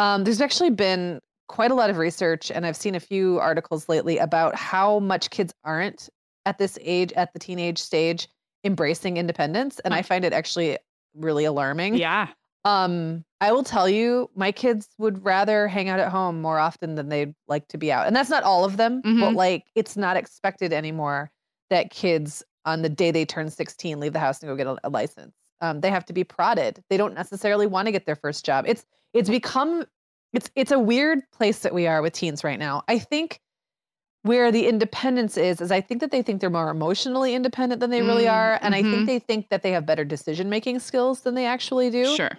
[0.00, 3.88] Um, there's actually been quite a lot of research and I've seen a few articles
[3.88, 6.08] lately about how much kids aren't
[6.44, 8.28] at this age at the teenage stage
[8.66, 10.76] embracing independence and I find it actually
[11.14, 11.94] really alarming.
[11.96, 12.28] Yeah.
[12.64, 16.96] Um, I will tell you, my kids would rather hang out at home more often
[16.96, 18.06] than they'd like to be out.
[18.06, 19.20] And that's not all of them, Mhm.
[19.20, 21.30] but like it's not expected anymore
[21.70, 24.76] that kids on the day they turn 16 leave the house and go get a,
[24.84, 25.34] a license.
[25.60, 26.82] Um, they have to be prodded.
[26.90, 28.64] They don't necessarily want to get their first job.
[28.66, 29.84] It's it's become
[30.32, 32.82] it's it's a weird place that we are with teens right now.
[32.88, 33.40] I think
[34.26, 37.90] where the independence is is I think that they think they're more emotionally independent than
[37.90, 38.90] they really Mm, are and I mhm.
[38.90, 42.30] think they think that they have better decision making skills than they actually do Sure.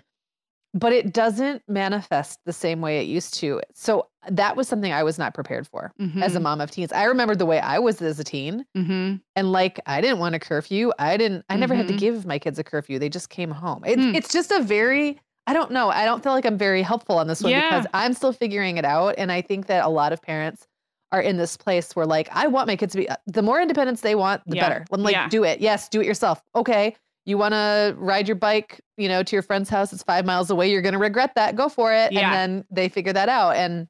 [0.74, 3.62] but it doesn't manifest the same way it used to.
[3.74, 6.92] So that was something I was not prepared for as a mom of teens.
[6.92, 10.36] I remember the way I was as a teen hmm and like I didn't want
[10.36, 10.92] a curfew.
[11.00, 11.98] I didn't I never had to Mhm.
[11.98, 13.00] give my kids a curfew.
[13.00, 13.84] They just came home.
[13.86, 14.12] It's Hmm.
[14.14, 15.90] it's just a very I don't know.
[15.90, 17.62] I don't feel like I'm very helpful on this one Yeah.
[17.70, 20.68] because I'm still figuring it out and I think that a lot of parents
[21.12, 23.62] are in this place where like I want my kids to be uh, the more
[23.62, 24.68] independence they want, the Yeah.
[24.70, 24.86] better.
[24.92, 25.30] I'm like Yeah.
[25.30, 25.62] do it.
[25.62, 26.42] Yes, do it yourself.
[26.56, 26.96] Okay.
[27.26, 29.92] You want to ride your bike, you know, to your friend's house.
[29.92, 30.72] It's five miles away.
[30.72, 31.56] You're going to regret that.
[31.58, 32.12] Go for it.
[32.14, 32.22] Yeah.
[32.22, 33.56] And then they figure that out.
[33.58, 33.88] And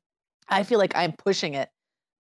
[0.50, 1.70] I feel like I'm pushing it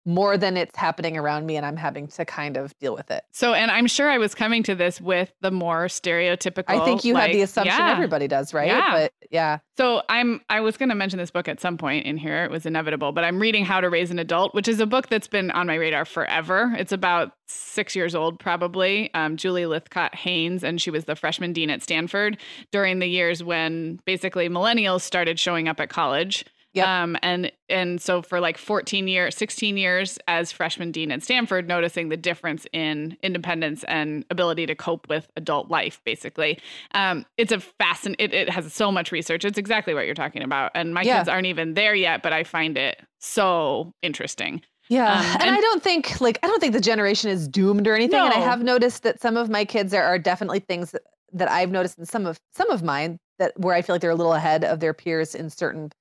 [0.07, 3.25] more than it's happening around me and I'm having to kind of deal with it.
[3.33, 6.63] So, and I'm sure I was coming to this with the more stereotypical.
[6.69, 7.91] I think you had the assumption yeah.
[7.91, 8.67] everybody does, right?
[8.67, 8.91] Yeah.
[8.91, 9.57] But yeah.
[9.77, 12.45] So I'm I was going to mention this book at some point in here.
[12.45, 15.09] It was inevitable, but I'm reading How to Raise an Adult, which is a book
[15.09, 16.73] that's been on my radar forever.
[16.77, 19.13] It's about six years old, probably.
[19.13, 22.37] Um, Julie Lythcott-Haims, and she was the freshman dean at Stanford
[22.71, 26.45] during the years when basically millennials started showing up at college.
[26.73, 26.87] Yep.
[26.87, 31.67] Um, and and so for like 14 years, 16 years as freshman dean at Stanford,
[31.67, 36.59] noticing the difference in independence and ability to cope with adult life, basically.
[36.93, 39.43] Um, it's a fascin it, it has so much research.
[39.43, 40.71] It's exactly what you're talking about.
[40.75, 41.17] And my Yeah.
[41.17, 44.61] kids aren't even there yet, but I find it so interesting.
[44.89, 45.11] Yeah.
[45.19, 47.95] Um, and, and- I don't think like I don't think the generation is doomed or
[47.95, 48.19] anything.
[48.19, 51.01] And I have noticed that some of my kids there are definitely things that,
[51.33, 54.11] that I've noticed in some of some of mine that where I feel like they're
[54.11, 55.91] a little ahead of their peers in certain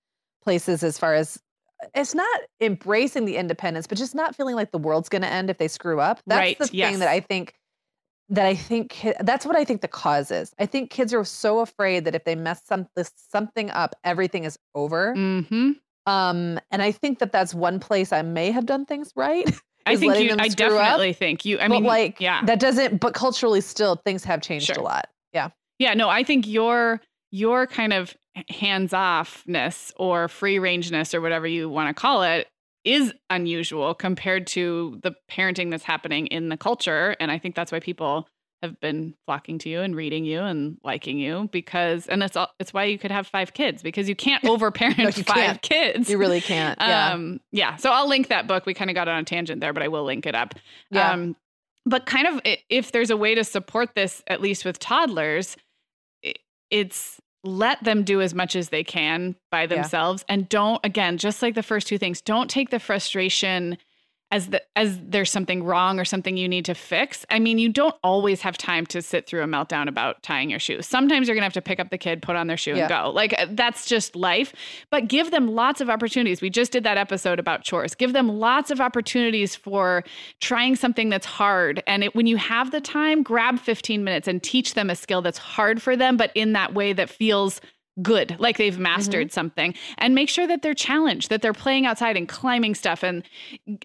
[0.47, 1.39] places as far as
[1.95, 5.59] it's not embracing the independence, but just not feeling like the world's gonna end if
[5.59, 6.21] they screw up.
[6.27, 6.99] That's Right, the thing yes.
[7.01, 7.55] that I think
[8.29, 10.53] that I think that's what I think the cause is.
[10.61, 12.87] I think kids are so afraid that if they mess some,
[13.31, 15.13] something up, everything is over.
[15.15, 15.73] hmm
[16.07, 19.45] Um, and I think that that's one place I may have done things right.
[19.87, 20.79] I think you, I screw up.
[20.79, 22.45] definitely think you, I but mean, like, yeah.
[22.47, 22.99] that doesn't.
[23.01, 24.77] But culturally, still things have changed Sure.
[24.79, 25.09] a lot.
[25.33, 27.01] Yeah, Yeah, no, I think your
[27.37, 28.14] your kind of
[28.49, 32.46] hands offness or free rangeness or whatever you want to call it
[32.85, 37.16] is unusual compared to the parenting that's happening in the culture.
[37.18, 38.29] And I think that's why people
[38.62, 42.49] have been flocking to you and reading you and liking you because and it's all
[42.59, 45.62] it's why you could have five kids because you can't overparent you 5 can't.
[45.62, 46.09] kids.
[46.09, 46.79] you really can't.
[46.81, 47.77] Yeah, Um, yeah.
[47.77, 48.64] So I'll link that book.
[48.64, 50.55] We kind of got on a tangent there, but I will link it up.
[50.90, 51.37] yeah, Um,
[51.85, 55.57] but kind of if there's a way to support this, at least with toddlers,
[56.70, 60.25] it's let them do as much as they can by themselves.
[60.29, 63.79] And don't, again, just like the first two things, don't take the frustration
[64.33, 67.25] as the as there's something wrong or something you need to fix.
[67.31, 70.59] I mean, you don't always have time to sit through a meltdown about tying your
[70.59, 70.85] shoes.
[70.87, 72.81] Sometimes you're going to have to pick up the kid, put on their shoe Yeah.
[72.81, 73.11] and go.
[73.11, 74.53] Like uh, that's just life.
[74.91, 76.41] But give them lots of opportunities.
[76.41, 77.95] We just did that episode about chores.
[77.95, 80.03] Give them lots of opportunities for
[80.41, 81.83] trying something that's hard.
[81.87, 85.22] And it, when you have the time, grab 15 minutes and teach them a skill
[85.22, 87.61] that's hard for them, but in that way that feels
[88.03, 89.74] good, like they've mastered something.
[89.99, 93.22] And make sure that they're challenged, that they're playing outside and climbing stuff and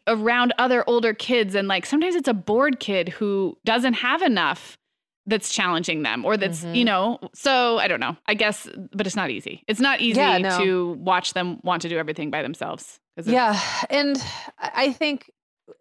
[0.07, 1.55] around other older kids.
[1.55, 4.77] And like sometimes it's a bored kid who doesn't have enough
[5.27, 6.75] that's challenging them or that's, Mhm.
[6.75, 8.17] you know, so I don't know.
[8.25, 9.63] I guess, but it's not easy.
[9.67, 10.57] It's not easy Yeah, no.
[10.63, 13.59] to watch them want to do everything by themselves Yeah.
[13.91, 14.17] And
[14.57, 15.29] I think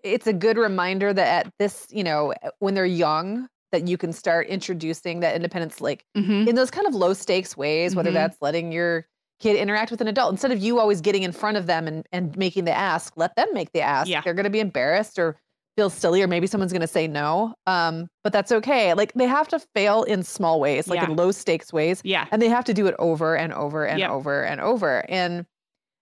[0.04, 4.12] it's a good reminder that at this, you know, when they're young, that you can
[4.12, 6.48] start introducing that independence like Mhm.
[6.48, 8.14] in those kind of low stakes ways, whether Mhm.
[8.14, 9.06] that's letting your
[9.38, 12.06] kid interact with an adult instead of you always getting in front of them and,
[12.12, 14.08] and making the ask, let them make the ask.
[14.08, 14.20] Yeah.
[14.22, 15.36] They're going to be embarrassed or
[15.76, 17.54] feel silly, or maybe someone's going to say no.
[17.66, 18.92] Um, but that's okay.
[18.92, 21.06] Like they have to fail in small ways, like Yeah.
[21.08, 22.26] in low stakes ways, Yeah.
[22.32, 24.10] and they have to do it over and over and Yep.
[24.10, 25.04] over and over.
[25.08, 25.46] And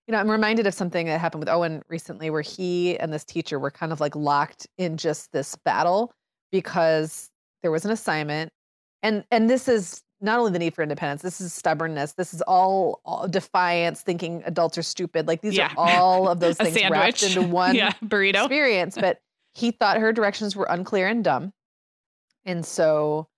[0.08, 3.26] you know, I'm reminded of something that happened with Owen recently, where he and this
[3.26, 6.10] teacher were kind of like locked in just this battle
[6.50, 7.28] because
[7.62, 8.52] there was an assignment,
[9.02, 11.22] and and this is not only the need for independence.
[11.22, 12.14] This is stubbornness.
[12.14, 15.28] This is all, all defiance, thinking adults are stupid.
[15.28, 15.72] Like these Yeah.
[15.76, 17.92] are all of those things wrapped into one yeah.
[18.04, 18.46] Burrito.
[18.46, 18.96] experience.
[18.98, 19.20] But
[19.54, 21.52] he thought her directions were unclear and dumb.
[22.44, 23.28] And so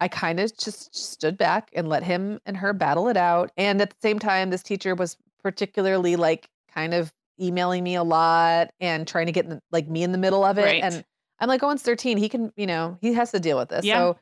[0.00, 3.50] I kind of just stood back and let him and her battle it out.
[3.58, 8.02] And at the same time, this teacher was particularly like kind of emailing me a
[8.02, 10.62] lot and trying to get in the, like me in the middle of it.
[10.64, 10.82] Right.
[10.82, 11.04] And
[11.42, 12.16] I'm like, Owen's 13.
[12.16, 13.84] He can, you know, he has to deal with this.
[13.84, 13.98] Yeah.
[13.98, 14.18] So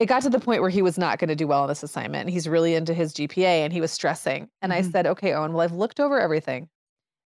[0.00, 1.82] it got to the point where he was not going to do well on this
[1.82, 2.22] assignment.
[2.22, 4.48] And he's really into his GPA and he was stressing.
[4.62, 4.92] And I Mhm.
[4.92, 6.68] said, okay, Owen, well, I've looked over everything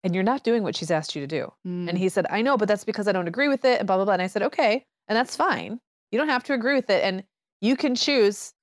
[0.04, 1.52] and you're not doing what she's asked you to do.
[1.68, 1.90] Mm.
[1.90, 3.96] And he said, I know, but that's because I don't agree with it and blah,
[3.96, 4.14] blah, blah.
[4.14, 4.86] And I said, okay.
[5.08, 5.80] And that's fine.
[6.12, 7.04] You don't have to agree with it.
[7.04, 7.24] And
[7.62, 8.54] you can choose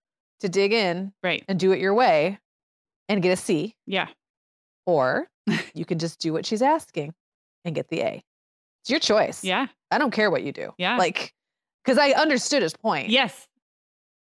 [0.40, 1.42] to dig in right.
[1.48, 2.38] and do it your way
[3.08, 4.08] and get a C, Yeah.
[4.86, 5.28] or
[5.74, 7.12] you can just do what she's asking
[7.64, 8.22] and get the A.
[8.82, 9.44] It's your choice.
[9.44, 9.66] Yeah.
[9.90, 10.72] I don't care what you do.
[10.78, 10.96] Yeah.
[10.96, 11.34] Like,
[11.84, 13.10] because I understood his point.
[13.10, 13.46] Yes.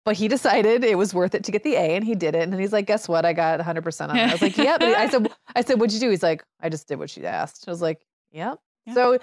[0.05, 2.43] But he decided it was worth it to get the A and he did it.
[2.43, 3.23] And then he's like, guess what?
[3.23, 4.21] I got 100% on it.
[4.21, 4.81] I was like, yep.
[4.81, 6.09] I said, I said, what'd you do?
[6.09, 7.63] He's like, I just did what she asked.
[7.67, 8.59] I was like, yep.
[8.85, 8.95] Yeah.
[8.95, 9.19] So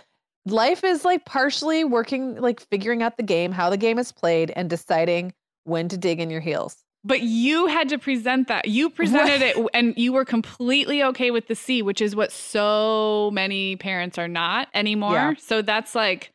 [0.47, 4.53] life is like partially working, like figuring out the game, how the game is played,
[4.57, 6.79] and deciding when to dig in your heels.
[7.03, 8.69] But you had to present that.
[8.69, 13.31] You presented it and you were completely okay with the C, which is what so
[13.33, 15.15] many parents are not anymore.
[15.15, 15.35] Yeah.
[15.39, 16.31] So that's like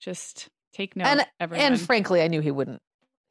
[0.00, 1.66] just take note And- everyone.
[1.66, 2.80] And frankly, I knew he wouldn't.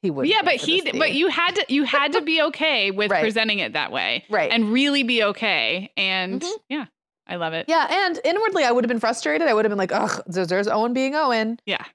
[0.02, 0.28] He would.
[0.28, 3.22] yeah, but he but you had to you had to be okay with Right.
[3.22, 4.26] presenting it that way.
[4.30, 4.52] Right.
[4.52, 5.90] And really be okay.
[5.96, 6.52] And Mhm.
[6.68, 6.86] yeah,
[7.26, 7.68] I love it.
[7.70, 9.48] Yeah, and inwardly, I would have been frustrated.
[9.48, 11.86] I would have been like, "Ugh, there's, there's Owen being Owen," Yeah.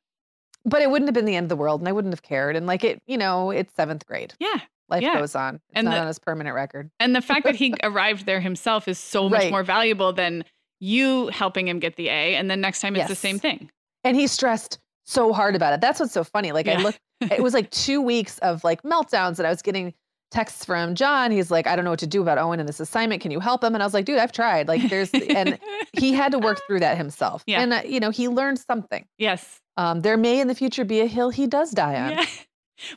[0.64, 2.56] but it wouldn't have been the end of the world, and I wouldn't have cared.
[2.56, 4.32] And like it, you know, it's seventh grade.
[4.40, 4.60] Yeah.
[4.88, 5.18] Life Yeah.
[5.18, 5.56] goes on.
[5.56, 6.90] It's And not the- on his permanent record.
[7.00, 9.50] And the fact that he arrived there himself is so much Right.
[9.50, 10.44] more valuable than
[10.80, 12.34] you helping him get the A.
[12.36, 13.70] And then next time it's the same thing.
[14.04, 15.80] And he stressed so hard about it.
[15.80, 16.52] That's what's so funny.
[16.52, 16.78] Like I Yeah.
[16.82, 19.92] looked, it was like two weeks of like meltdowns that I was getting
[20.30, 21.30] texts from John.
[21.30, 23.22] He's like, I don't know what to do about Owen and this assignment.
[23.22, 23.74] Can you help him?
[23.74, 24.68] And I was like, dude, I've tried.
[24.68, 25.58] Like there's, and
[25.94, 27.42] he had to work through that himself.
[27.46, 27.60] Yeah.
[27.62, 29.04] And uh, you know, he learned something.
[29.18, 29.60] yes.
[29.78, 32.24] Um, there may in the future be a hill he does die on, Yeah.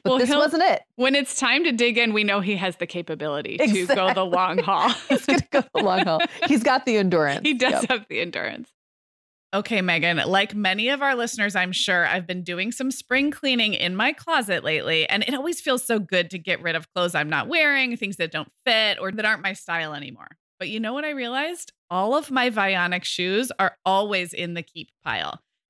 [0.03, 0.81] But well, this wasn't it.
[0.95, 4.25] when it's time to dig in, we know he has the capability to go the
[4.25, 4.89] long haul.
[5.09, 6.19] He's gonna go the long haul.
[6.47, 7.41] He's got the endurance.
[7.43, 7.85] he does Yep.
[7.89, 8.69] have the endurance.
[9.53, 13.73] Okay, Meagan, like many of our listeners, I'm sure I've been doing some spring cleaning
[13.73, 17.15] in my closet lately, and it always feels so good to get rid of clothes
[17.15, 20.29] I'm not wearing, things that don't fit or that aren't my style anymore.
[20.57, 21.73] But you know what I realized?
[21.89, 25.41] All of my Vionic shoes are always in the keep pile.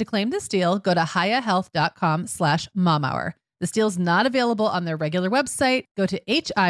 [0.00, 3.34] To claim this deal, go to hiyahealth.com slash momhour.
[3.60, 5.88] This deal is not available on their regular website.
[5.94, 6.62] Go to H-I-Y-A-H-E-A-L-T-H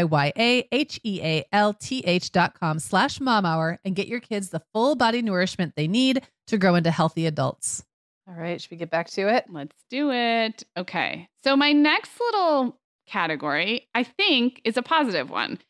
[2.32, 6.58] dot com slash momhour and get your kids the full body nourishment they need to
[6.58, 7.84] grow into healthy adults.
[8.26, 9.44] All right, should we get back to it?
[9.48, 10.64] Let's do it.
[10.76, 11.28] Okay.
[11.44, 15.60] So my next little category, I think, is a positive one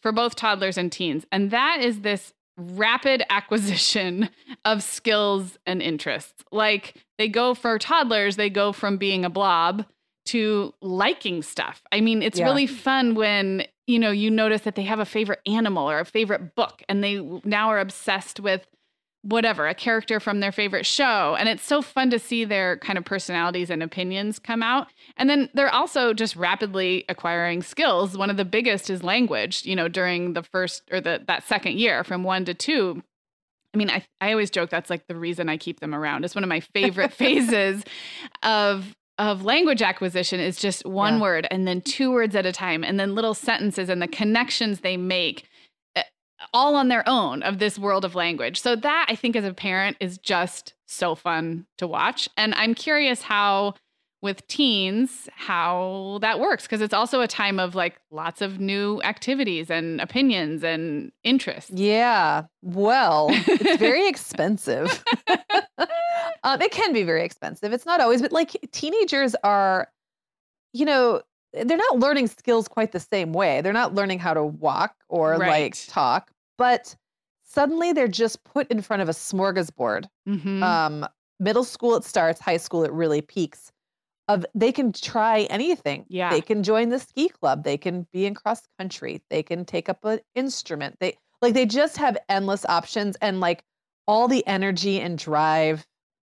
[0.00, 1.26] for both toddlers and teens.
[1.32, 4.28] And that is this rapid acquisition
[4.64, 6.44] of skills and interests.
[6.52, 9.84] Like they go for toddlers, they go from being a blob
[10.26, 11.82] to liking stuff.
[11.90, 12.44] I mean, it's Yeah.
[12.44, 16.04] really fun when, you know, you notice that they have a favorite animal or a
[16.04, 18.66] favorite book and they now are obsessed with
[19.22, 21.36] whatever, a character from their favorite show.
[21.38, 24.88] And it's so fun to see their kind of personalities and opinions come out.
[25.16, 28.16] And then they're also just rapidly acquiring skills.
[28.16, 31.78] One of the biggest is language, you know, during the first or the that second
[31.78, 33.02] year from 1 to 2.
[33.74, 36.24] I mean, I I always joke that's like the reason I keep them around.
[36.24, 37.84] It's one of my favorite phases
[38.42, 41.20] of of language acquisition is just one Yeah.
[41.20, 44.80] word and then two words at a time and then little sentences and the connections
[44.80, 45.44] they make
[46.52, 48.60] all on their own of this world of language.
[48.60, 52.28] So that I think as a parent is just so fun to watch.
[52.36, 53.74] And I'm curious how
[54.22, 59.00] with teens how that works because it's also a time of like lots of new
[59.02, 61.70] activities and opinions and interests.
[61.70, 62.44] Yeah.
[62.62, 65.02] Well, it's very expensive.
[66.42, 67.72] um, it can be very expensive.
[67.72, 69.88] It's not always, but like teenagers are,
[70.74, 71.22] you know,
[71.52, 73.62] they're not learning skills quite the same way.
[73.62, 76.94] They're not learning how to walk or like talk, but
[77.42, 80.06] suddenly they're just put in front of a smorgasbord.
[80.28, 80.62] Mhm.
[80.62, 81.06] Um,
[81.38, 83.72] middle school it starts, high school it really peaks.
[84.28, 86.06] Of they can try anything.
[86.08, 86.30] Yeah.
[86.30, 87.64] They can join the ski club.
[87.64, 89.20] They can be in cross country.
[89.28, 90.96] They can take up an instrument.
[91.00, 93.64] They like they just have endless options and like
[94.06, 95.84] all the energy and drive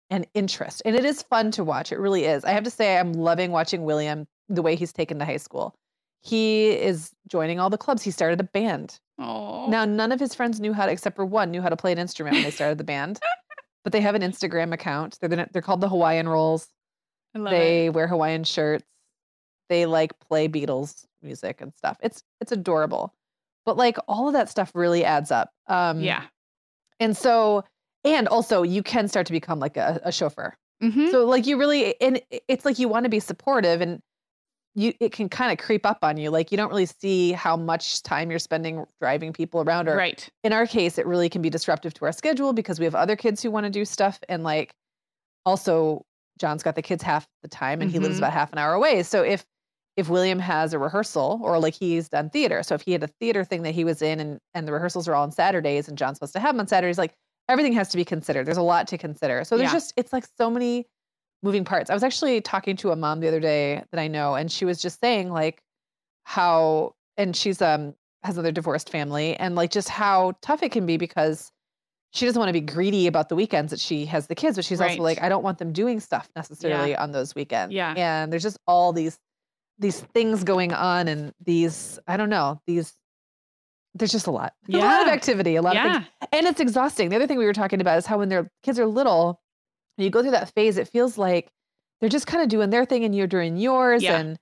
[0.09, 0.81] and interest.
[0.83, 1.91] And it is fun to watch.
[1.91, 2.43] It really is.
[2.43, 5.73] I have to say I'm loving watching William the way he's taken to high school.
[6.25, 8.01] He is joining all the clubs.
[8.01, 8.99] He started a band.
[9.19, 9.67] Oh.
[9.69, 11.91] Now, none of his friends knew how to, except for one, knew how to play
[11.91, 13.19] an instrument when they started the band.
[13.83, 15.19] But they have an Instagram account.
[15.19, 16.67] They're the, they're called the Hawaiian Rolls.
[17.35, 17.93] I love They it.
[17.93, 18.83] wear Hawaiian shirts.
[19.69, 21.95] They like play Beatles music and stuff.
[22.01, 23.13] It's it's adorable.
[23.63, 25.51] But like all of that stuff really adds up.
[25.67, 26.23] Um, Yeah.
[26.99, 27.63] And so,
[28.03, 30.57] and also, you can start to become like a, a chauffeur.
[30.81, 31.11] Mhm.
[31.11, 34.01] So like you really, and it's like you want to be supportive, and
[34.77, 36.29] you it can kind of creep up on you.
[36.29, 40.27] Like you don't really see how much time you're spending driving people around, or right.
[40.43, 43.15] in our case, it really can be disruptive to our schedule because we have other
[43.15, 44.19] kids who want to do stuff.
[44.27, 44.73] And like,
[45.45, 46.03] also,
[46.39, 48.19] John's got the kids half the time and he lives Mhm.
[48.19, 49.03] about half an hour away.
[49.03, 49.45] So if,
[49.95, 53.07] if William has a rehearsal or like he's done theater, so if he had a
[53.07, 55.97] theater thing that he was in and, and the rehearsals are all on Saturdays and
[55.97, 57.13] John's supposed to have them on Saturdays, like
[57.47, 58.45] everything has to be considered.
[58.45, 59.45] There's a lot to consider.
[59.45, 59.73] So there's Yeah.
[59.73, 60.85] just, it's like so many
[61.45, 61.89] moving parts.
[61.89, 64.65] I was actually talking to a mom the other day that I know, and she
[64.65, 65.61] was just saying like
[66.23, 67.93] how, and she's, um,
[68.23, 71.51] has another divorced family and like just how tough it can be because
[72.11, 74.65] she doesn't want to be greedy about the weekends that she has the kids, but
[74.65, 74.91] she's Right.
[74.91, 77.73] also like, I don't want them doing stuff necessarily on those weekends.
[77.73, 77.93] Yeah.
[77.95, 79.19] And there's just all these
[79.77, 82.93] these things going on and these, I don't know, these
[83.93, 84.53] there's just a lot.
[84.67, 84.79] yeah.
[84.79, 85.93] a lot of activity, a lot of yeah.
[85.99, 86.05] things.
[86.31, 87.09] And it's exhausting.
[87.09, 89.39] The other thing we were talking about is how when their kids are little,
[90.03, 91.47] you go through that phase, it feels like
[92.01, 94.17] they're just kind of doing their thing and you're doing yours Yeah.
[94.17, 94.37] and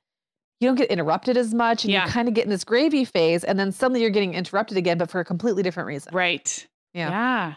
[0.59, 2.05] you don't get interrupted as much and Yeah.
[2.05, 4.97] you kind of get in this gravy phase and then suddenly you're getting interrupted again,
[4.97, 6.13] but for a completely different reason.
[6.15, 6.65] Right.
[6.93, 7.09] Yeah.
[7.09, 7.53] Yeah.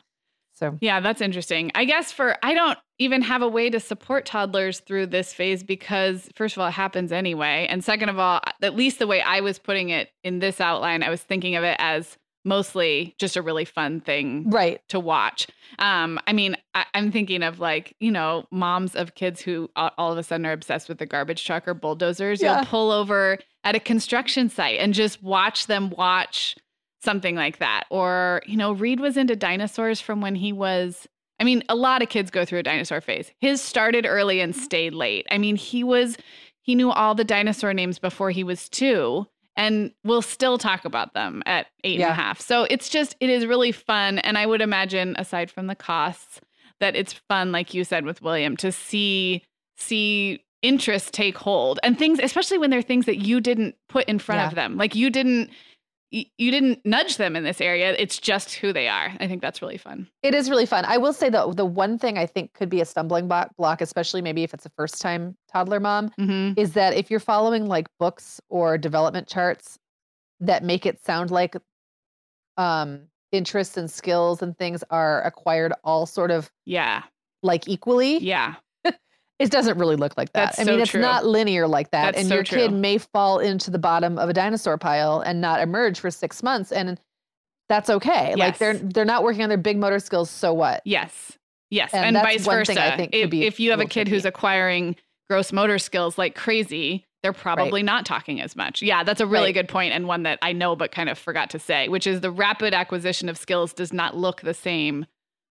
[0.55, 1.71] So Yeah, that's interesting.
[1.75, 5.63] I guess for I don't even have a way to support toddlers through this phase
[5.63, 9.21] because first of all, it happens anyway, and second of all, at least the way
[9.21, 12.17] I was putting it in this outline, I was thinking of it as
[12.47, 14.81] mostly just a really fun thing Right.
[14.89, 15.47] to watch.
[15.79, 19.91] Um, I mean, I, I'm thinking of like, you know, moms of kids who all,
[19.99, 22.41] all of a sudden are obsessed with the garbage truck or bulldozers.
[22.41, 22.57] Yeah.
[22.57, 26.57] You'll pull over at a construction site and just watch them watch
[27.03, 27.85] something like that.
[27.91, 31.07] Or, you know, Reed was into dinosaurs from when he was.
[31.39, 33.31] I mean, a lot of kids go through a dinosaur phase.
[33.41, 35.27] His started early and stayed late.
[35.31, 36.17] I mean, he was,
[36.63, 39.27] he knew all the dinosaur names before he was two
[39.57, 42.41] and we'll still talk about them at eight and a half.
[42.41, 44.19] So it's just, it is really fun.
[44.19, 46.41] And I would imagine, aside from the costs,
[46.81, 49.43] that it's fun, like you said with William, to see
[49.79, 54.19] see interest take hold and things, especially when they're things that you didn't put in
[54.19, 54.49] front Yeah.
[54.49, 54.77] of them.
[54.77, 55.51] Like you didn't
[56.13, 57.95] y- you didn't nudge them in this area.
[57.99, 59.13] It's just who they are.
[59.21, 60.09] I think that's really fun.
[60.23, 60.85] It is really fun.
[60.85, 63.81] I will say though, the one thing I think could be a stumbling block, block,
[63.81, 66.59] especially maybe if it's a first time toddler mom, Mm-hmm.
[66.61, 69.79] is that if you're following like books or development charts
[70.41, 71.57] that make it sound like
[72.57, 73.03] um
[73.33, 77.03] interests and skills and things are acquired all sort of Yeah.
[77.43, 78.55] like equally, Yeah.
[79.39, 80.47] It doesn't really look like that.
[80.47, 81.01] That's I so mean, it's true.
[81.01, 82.15] not linear like that.
[82.15, 85.41] That's and so your kid may fall into the bottom of a dinosaur pile and
[85.41, 86.73] not emerge for six months.
[86.73, 86.99] And
[87.69, 88.35] that's okay.
[88.37, 90.83] Like they're they're not working on their big motor skills, so what?
[90.85, 91.37] Yes.
[91.71, 91.93] Yes.
[91.93, 92.81] And And, vice versa.
[92.81, 94.95] I think if, if you have a kid who's acquiring
[95.29, 98.83] gross motor skills like crazy, they're probably not talking as much.
[98.83, 99.55] Yeah, that's a really Right.
[99.55, 102.21] good point and one that I know but kind of forgot to say, which is
[102.21, 105.07] the rapid acquisition of skills does not look the same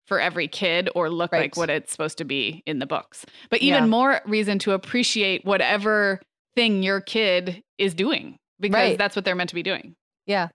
[0.07, 3.25] for every kid or look like what it's supposed to be in the books.
[3.49, 3.89] But even Yeah.
[3.89, 6.21] more reason to appreciate whatever
[6.55, 8.97] thing your kid is doing because Right.
[8.97, 9.95] that's what they're meant to be doing.
[10.25, 10.49] Yeah.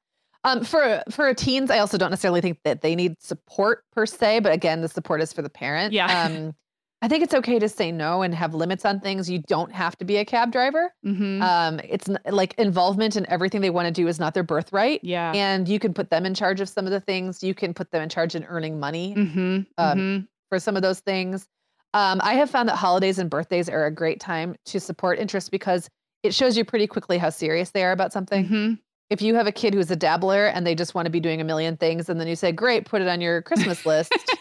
[0.45, 4.41] Um, for for teens, I also don't necessarily think that they need support per se,
[4.41, 5.93] but again, the support is for the parent.
[5.93, 6.25] Yeah.
[6.27, 6.55] Um,
[7.03, 9.31] I think it's okay to say no and have limits on things.
[9.31, 10.93] You don't have to be a cab driver.
[11.05, 11.41] Mhm.
[11.41, 15.01] Um, it's n- like involvement in everything they want to do is not their birthright.
[15.03, 15.33] yeah.
[15.35, 17.43] And you can put them in charge of some of the things.
[17.43, 19.67] You can put them in charge in earning money Mhm.
[19.79, 20.29] um, Mhm.
[20.51, 21.47] for some of those things.
[21.95, 25.51] Um, I have found that holidays and birthdays are a great time to support interest
[25.51, 25.89] because
[26.23, 28.79] it shows you pretty quickly how serious they are about something Mhm.
[29.09, 31.41] if you have a kid who's a dabbler and they just want to be doing
[31.41, 34.13] a million things and then you say great put it on your christmas list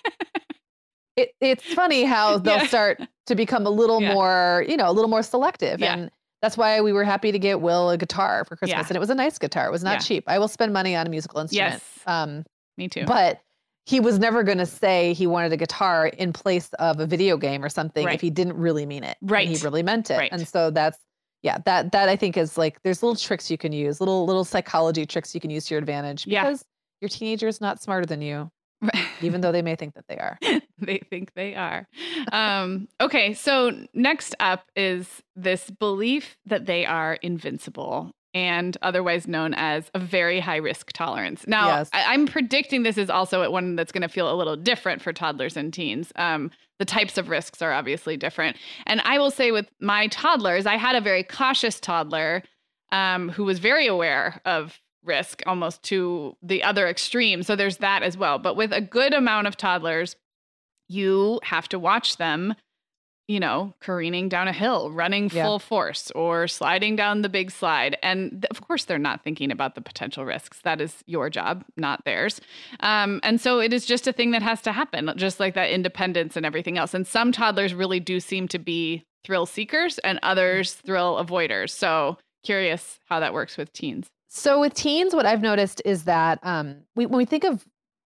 [1.21, 2.67] it, it's funny how they'll Yeah.
[2.67, 4.13] start to become a little Yeah.
[4.13, 5.93] more you know a little more selective Yeah.
[5.93, 6.11] and
[6.41, 9.09] that's why we were happy to get will a guitar for christmas and it was
[9.09, 11.73] a nice guitar it was not cheap i will spend money on a musical instrument
[11.73, 11.83] Yes.
[12.07, 12.45] um,
[12.77, 13.05] Me too.
[13.05, 13.41] but
[13.85, 17.37] he was never going to say he wanted a guitar in place of a video
[17.37, 18.15] game or something Right.
[18.15, 19.47] if he didn't really mean it and Right.
[19.47, 20.31] he really meant it Right.
[20.31, 20.97] and so that's
[21.43, 24.43] yeah that that i think is like there's little tricks you can use little little
[24.45, 26.63] psychology tricks you can use to your advantage because
[27.01, 28.49] your teenager is not smarter than you
[29.21, 30.37] even though they may think that they are
[30.79, 31.87] they think they are.
[32.31, 39.53] Um, okay, so next up is this belief that they are invincible and otherwise known
[39.55, 41.47] as a very high risk tolerance.
[41.47, 41.89] Now, Yes.
[41.93, 45.11] I, I'm predicting this is also one that's going to feel a little different for
[45.11, 46.11] toddlers and teens.
[46.15, 48.57] Um, the types of risks are obviously different.
[48.85, 52.43] And I will say with my toddlers, I had a very cautious toddler
[52.91, 57.43] um, who was very aware of risk almost to the other extreme.
[57.43, 58.37] So there's that as well.
[58.39, 60.15] But with a good amount of toddlers,
[60.87, 62.55] you have to watch them,
[63.27, 65.43] you know, careening down a hill, running Yeah.
[65.45, 67.95] full force, or sliding down the big slide.
[68.01, 70.59] And of course, they're not thinking about the potential risks.
[70.61, 72.41] That is your job, not theirs.
[72.79, 75.69] Um, and so it is just a thing that has to happen, just like that
[75.69, 76.93] independence and everything else.
[76.95, 81.69] And some toddlers really do seem to be thrill seekers, and others thrill avoiders.
[81.71, 84.07] So curious how that works with teens.
[84.29, 87.65] So with teens, what I've noticed is that um, we, when we think of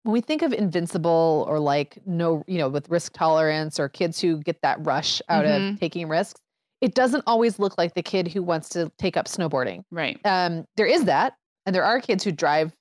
[0.04, 4.20] when we think of invincible or like no, you know, with risk tolerance or kids
[4.20, 5.72] who get that rush out Mhm.
[5.74, 6.40] of taking risks,
[6.82, 9.82] it doesn't always look like the kid who wants to take up snowboarding.
[9.90, 10.20] Right.
[10.24, 12.76] Um, there is that, and there are kids who drive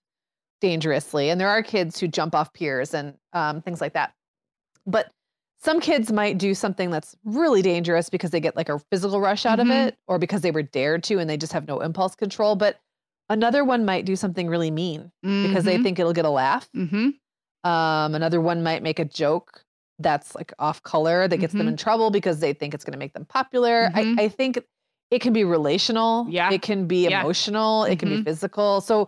[0.62, 4.14] dangerously, and there are kids who jump off piers and um, things like that.
[4.86, 5.12] But
[5.60, 9.46] some kids might do something that's really dangerous because they get like a physical rush
[9.46, 9.62] out Mhm.
[9.62, 12.56] of it, or because they were dared to and they just have no impulse control.
[12.56, 12.80] But
[13.30, 16.70] another one might do something really mean because they think it'll get a laugh.
[16.74, 17.10] hmm
[17.64, 19.64] Um, another one might make a joke
[20.00, 21.70] that's like off color that gets them Mhm.
[21.70, 23.90] in trouble because they think it's going to make them popular.
[23.94, 24.60] I, I think
[25.12, 26.26] it can be relational.
[26.30, 26.52] Yeah.
[26.52, 27.22] It can be Yeah.
[27.22, 27.86] emotional.
[27.86, 28.26] It can be Mhm.
[28.26, 28.82] physical.
[28.82, 29.08] So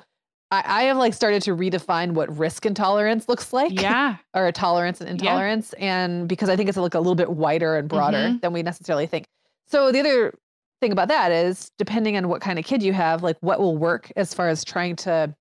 [0.51, 4.17] I, I have like started to redefine what risk intolerance looks like Yeah.
[4.33, 5.13] or tolerance and Yeah.
[5.31, 5.73] intolerance.
[5.73, 9.07] And because I think it's like a little bit wider and broader than we necessarily
[9.07, 9.25] think.
[9.65, 10.33] So the other
[10.81, 13.77] thing about that is depending on what kind of kid you have, like what will
[13.77, 15.33] work as far as trying to,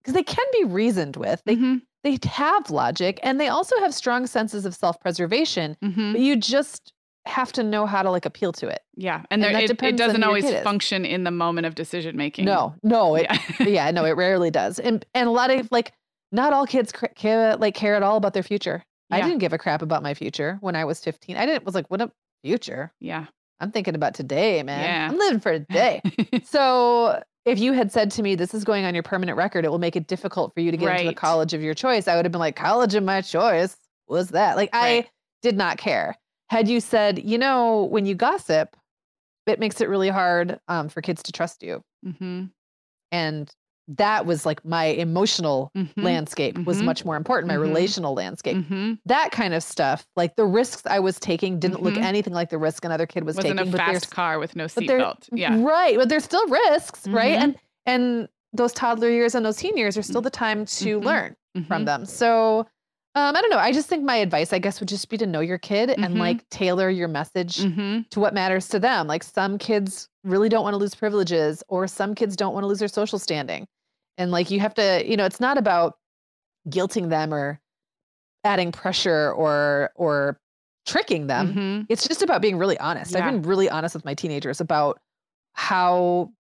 [0.00, 1.42] because they can be reasoned with.
[1.44, 1.82] They Mhm.
[2.04, 6.12] they have logic and they also have strong senses of self-preservation Mhm.
[6.12, 6.92] but you just
[7.26, 9.82] have to know how to like appeal to it Yeah, And and, there, that it,
[9.82, 12.44] it doesn't always function in the moment of decision making.
[12.46, 13.26] no no it,
[13.60, 13.66] Yeah.
[13.68, 15.92] yeah no it rarely does and and a lot of like
[16.32, 18.82] not all kids care like care at all about their future.
[19.10, 21.36] I didn't give a crap about my future when I was 15.
[21.36, 22.10] I didn't was like, what a
[22.44, 22.92] future.
[23.00, 23.26] Yeah.
[23.60, 24.82] I'm thinking about today, man.
[24.82, 25.08] Yeah.
[25.10, 26.00] I'm living for today.
[26.44, 29.70] so if you had said to me, this is going on your permanent record, it
[29.70, 32.16] will make it difficult for you to get into the college of your choice, I
[32.16, 33.76] would have been like, college of my choice?
[34.06, 34.56] was that?
[34.56, 35.04] Like, Right.
[35.04, 35.10] I
[35.42, 36.16] did not care.
[36.48, 38.74] Had you said, you know, when you gossip,
[39.46, 41.82] it makes it really hard um, for kids to trust you.
[42.06, 42.44] mm-hmm.
[43.12, 43.50] And
[43.96, 46.02] that was like my emotional Mm-hmm.
[46.02, 46.84] landscape was Mhm.
[46.84, 47.62] much more important, my Mhm.
[47.62, 48.56] relational landscape.
[48.58, 48.92] Mm-hmm.
[49.06, 52.02] That kind of stuff, like the risks I was taking didn't look Mhm.
[52.02, 53.68] anything like the risk another kid was Wasn't taking.
[53.68, 55.28] a but there's fast car with no seatbelt.
[55.32, 55.56] Yeah.
[55.62, 55.96] Right.
[55.96, 57.38] But there's still risks, right?
[57.38, 57.42] Mhm.
[57.42, 61.34] And and those toddler years and those teen years are still the time to learn
[61.66, 62.04] from them.
[62.04, 62.66] So
[63.14, 63.58] um, I don't know.
[63.58, 66.14] I just think my advice, I guess, would just be to know your kid and
[66.14, 66.18] Mhm.
[66.18, 68.08] like tailor your message Mhm.
[68.10, 69.08] to what matters to them.
[69.08, 72.68] Like some kids really don't want to lose privileges, or some kids don't want to
[72.68, 73.66] lose their social standing.
[74.18, 75.98] And like you have to, you know, it's not about
[76.68, 77.60] guilting them or
[78.44, 80.40] adding pressure or or
[80.86, 81.86] tricking them Mhm.
[81.90, 83.12] it's just about being really honest.
[83.12, 83.20] Yeah.
[83.26, 85.00] I've been really honest with my teenagers about
[85.54, 86.32] how,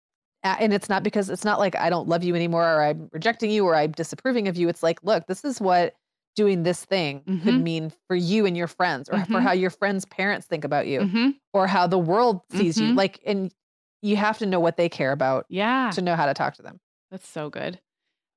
[0.43, 3.51] and it's not because it's not like I don't love you anymore or I'm rejecting
[3.51, 4.69] you or I'm disapproving of you.
[4.69, 5.95] It's like, look, this is what
[6.35, 7.63] doing this thing could Mhm.
[7.63, 9.43] mean for you and your friends or for Mhm.
[9.43, 11.35] how your friends' parents think about you Mhm.
[11.53, 12.93] or how the world sees you.
[12.93, 12.95] Mhm.
[12.95, 13.53] Like, and
[14.01, 15.89] you have to know what they care about Yeah.
[15.91, 16.79] to know how to talk to them.
[17.11, 17.79] That's so good.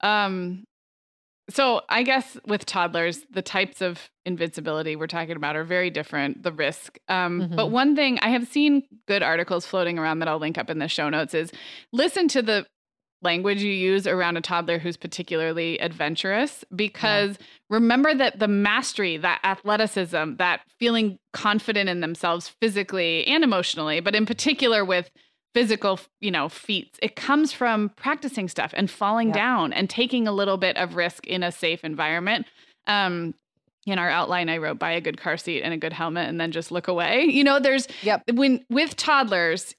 [0.03, 0.65] Um,
[1.49, 6.43] so I guess with toddlers, the types of invincibility we're talking about are very different.
[6.45, 6.99] The risk.
[7.09, 7.71] Um, But Mhm.
[7.71, 10.87] one thing I have seen good articles floating around that I'll link up in the
[10.89, 11.51] show notes is
[11.93, 12.67] listen to the
[13.23, 17.37] language you use around a toddler who's particularly adventurous because
[17.69, 24.15] remember that the mastery that athleticism that feeling confident in themselves physically and emotionally but
[24.15, 25.11] in particular with
[25.55, 29.35] physical you know feats it comes from practicing stuff and falling Yeah.
[29.35, 32.47] down and taking a little bit of risk in a safe environment
[32.87, 33.35] um
[33.87, 36.41] in our outline i wrote buy a good car seat and a good helmet and
[36.41, 38.23] then just look away you know there's Yep.
[38.35, 39.75] when with toddlers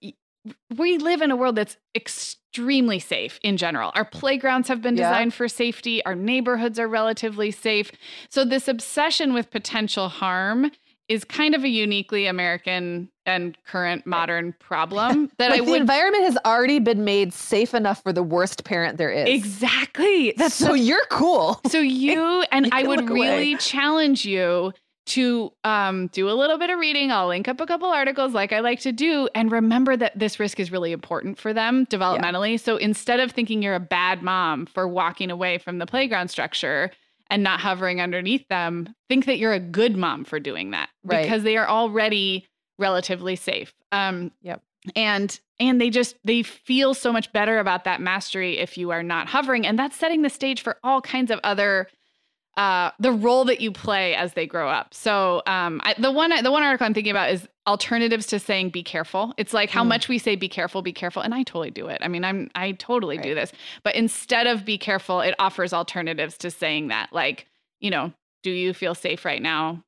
[0.76, 3.92] we live in a world that's extremely safe in general.
[3.94, 5.08] Our playgrounds have been Yeah.
[5.12, 7.92] designed for safety, our neighborhoods are relatively safe.
[8.30, 10.72] So, this obsession with potential harm
[11.08, 16.24] is kind of a uniquely American and current modern problem that Like I the environment
[16.26, 19.28] has already been made safe enough for the worst parent there is.
[19.30, 20.34] Exactly.
[20.38, 21.62] That's so you're cool.
[21.68, 23.20] so you and You I would look away.
[23.30, 24.74] really challenge you
[25.08, 27.12] to um, do a little bit of reading.
[27.12, 30.40] I'll link up a couple articles like I like to do, and remember that this
[30.40, 32.60] risk is really important for them developmentally.
[32.60, 36.92] So instead of thinking you're a bad mom for walking away from the playground structure
[37.32, 41.24] and not hovering underneath them, think that you're a good mom for doing that Right.
[41.24, 42.48] because they are already
[42.80, 43.74] relatively safe.
[43.92, 44.62] Um, Yep.
[44.96, 49.04] And and they just they feel so much better about that mastery if you are
[49.04, 51.88] not hovering, and that's setting the stage for all kinds of other
[52.58, 54.94] uh, the role that you play as they grow up.
[54.94, 58.72] So um, I, the one the one article I'm thinking about is alternatives to saying
[58.72, 59.34] be careful.
[59.38, 59.88] It's like how Mm.
[59.90, 62.00] much we say be careful, be careful, and I totally do it.
[62.02, 63.52] I mean, I'm I totally do this,
[63.84, 67.46] but instead of be careful, it offers alternatives to saying that, like
[67.80, 68.12] you know,
[68.42, 69.84] do you feel safe right now?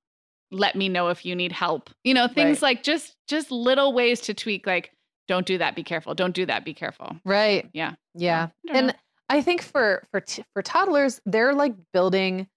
[0.54, 1.90] Let me know if you need help.
[2.04, 2.70] You know, things Right.
[2.76, 4.92] like just just little ways to tweak, like
[5.28, 6.14] don't do that, be careful.
[6.14, 7.16] Don't do that, be careful.
[7.26, 7.70] Right.
[7.74, 7.96] Yeah.
[8.14, 8.50] Yeah.
[8.70, 8.94] I And know.
[9.30, 12.48] I think for for t- for toddlers, they're like building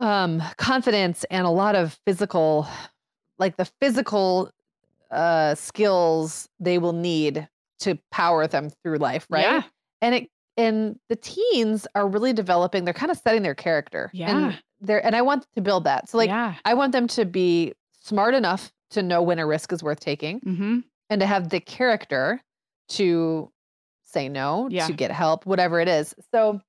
[0.00, 2.66] um confidence and a lot of physical
[3.38, 4.50] like the physical
[5.10, 7.48] uh skills they will need
[7.80, 9.42] to power them through life, right?
[9.44, 9.62] Yeah.
[10.02, 14.10] And it and the teens are really developing, they're kind of setting their character.
[14.12, 14.30] Yeah.
[14.36, 16.08] And they're and I want to build that.
[16.08, 16.54] So like yeah.
[16.64, 20.40] I want them to be smart enough to know when a risk is worth taking
[20.40, 20.78] Mm-hmm.
[21.10, 22.42] and to have the character
[22.90, 23.50] to
[24.02, 24.86] say no, Yeah.
[24.86, 26.14] to get help, whatever it is.
[26.32, 26.60] So,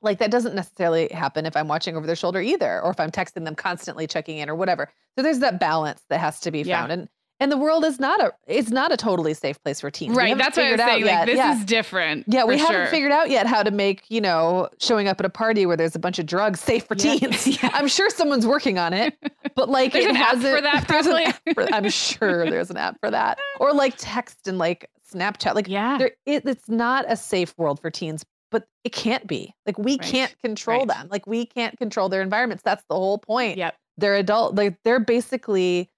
[0.00, 3.10] like, that doesn't necessarily happen if I'm watching over their shoulder either, or if I'm
[3.10, 4.90] texting them constantly checking in or whatever.
[5.16, 6.80] So there's that balance that has to be Yeah.
[6.80, 6.92] found.
[6.92, 7.08] And
[7.44, 10.16] and the world is not a it's not a totally safe place for teens.
[10.16, 10.36] Right.
[10.36, 11.04] That's what I was saying.
[11.04, 11.56] Like this yeah.
[11.58, 12.24] is different.
[12.26, 12.86] yeah, we haven't sure.
[12.86, 15.94] figured out yet how to make, you know, showing up at a party where there's
[15.94, 17.16] a bunch of drugs safe for Yeah.
[17.18, 17.46] teens.
[17.62, 17.70] Yeah.
[17.74, 19.14] I'm sure someone's working on it,
[19.54, 21.24] but like There's it app for hasn't- that, there's an probably.
[21.26, 21.74] app for- that.
[21.74, 25.54] I'm sure there's an app for that, or like text and like Snapchat.
[25.54, 25.98] Like Yeah.
[25.98, 29.54] there, it, it's not a safe world for teens, but it can't be.
[29.66, 30.00] Like we Right.
[30.02, 30.88] can't control Right.
[30.88, 31.08] them.
[31.10, 32.62] Like we can't control their environments.
[32.64, 33.58] That's the whole point.
[33.58, 33.74] Yep.
[33.98, 34.56] They're adult.
[34.56, 35.90] Like they're basically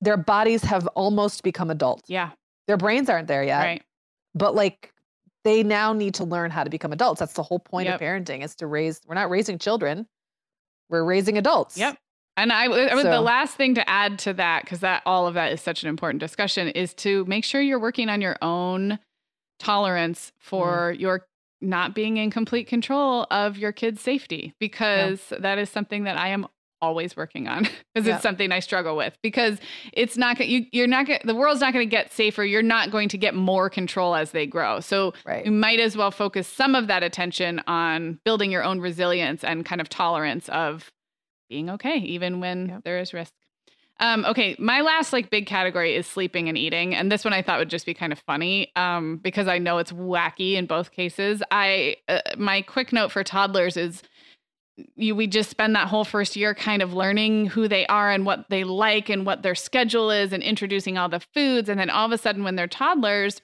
[0.00, 2.02] their bodies have almost become adult.
[2.08, 2.30] Yeah.
[2.66, 3.82] Their brains aren't there yet, Right.
[4.34, 4.92] but like
[5.44, 7.18] they now need to learn how to become adults.
[7.20, 7.94] That's the whole point Yep.
[7.94, 9.00] of parenting is to raise.
[9.06, 10.06] We're not raising children.
[10.88, 11.76] We're raising adults.
[11.78, 11.96] Yep.
[12.36, 15.34] And I, I would- the last thing to add to that, because that all of
[15.34, 18.98] that is such an important discussion, is to make sure you're working on your own
[19.58, 21.00] tolerance for Mm.
[21.00, 21.26] your
[21.62, 25.38] not being in complete control of your kids' safety because yeah.
[25.40, 26.46] that is something that I am
[26.82, 27.62] always working on
[27.94, 28.14] because yeah.
[28.14, 29.58] it's something I struggle with because
[29.92, 32.90] it's not you you're not gonna, the world's not going to get safer you're not
[32.90, 35.44] going to get more control as they grow so right.
[35.44, 39.64] you might as well focus some of that attention on building your own resilience and
[39.64, 40.90] kind of tolerance of
[41.48, 42.78] being okay even when yeah.
[42.84, 43.32] there is risk
[44.00, 47.42] um, okay, my last like big category is sleeping and eating, and this one I
[47.42, 50.90] thought would just be kind of funny um, because I know it's wacky in both
[50.90, 51.42] cases.
[51.50, 54.02] I uh, my quick note for toddlers is
[54.96, 58.24] you we just spend that whole first year kind of learning who they are and
[58.24, 61.90] what they like and what their schedule is and introducing all the foods, and then
[61.90, 63.42] all of a sudden when they're toddlers.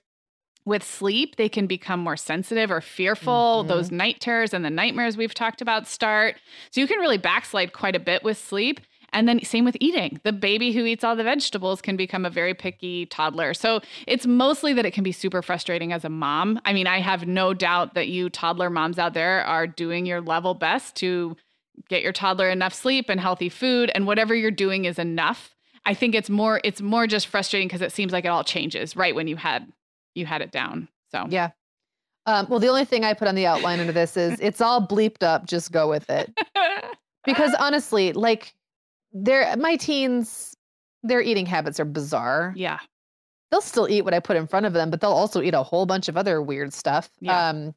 [0.65, 3.61] With sleep, they can become more sensitive or fearful.
[3.61, 3.69] Mm-hmm.
[3.69, 6.35] Those night terrors and the nightmares we've talked about start.
[6.73, 8.81] So you can really backslide quite a bit with sleep.
[9.13, 10.21] And then same with eating.
[10.25, 13.55] The baby who eats all the vegetables can become a very picky toddler.
[13.55, 16.61] So it's mostly that it can be super frustrating as a mom.
[16.65, 20.21] I mean, I have no doubt that you toddler moms out there are doing your
[20.21, 21.37] level best to
[21.89, 25.55] get your toddler enough sleep and healthy food and whatever you're doing is enough.
[25.85, 28.97] I think it's more it's more just frustrating because it seems like it all changes
[28.97, 29.71] right when you had
[30.15, 30.89] you had it down.
[31.13, 31.51] So Yeah.
[32.27, 34.85] Um, well, the only thing I put on the outline under this is it's all
[34.85, 35.47] bleeped up.
[35.47, 36.37] Just go with it.
[37.25, 38.53] because honestly, like
[39.25, 40.57] they're my teens,
[41.03, 42.53] their eating habits are bizarre.
[42.57, 42.79] Yeah.
[43.51, 45.63] They'll still eat what I put in front of them, but they'll also eat a
[45.63, 47.11] whole bunch of other weird stuff.
[47.21, 47.49] Yeah.
[47.49, 47.75] Um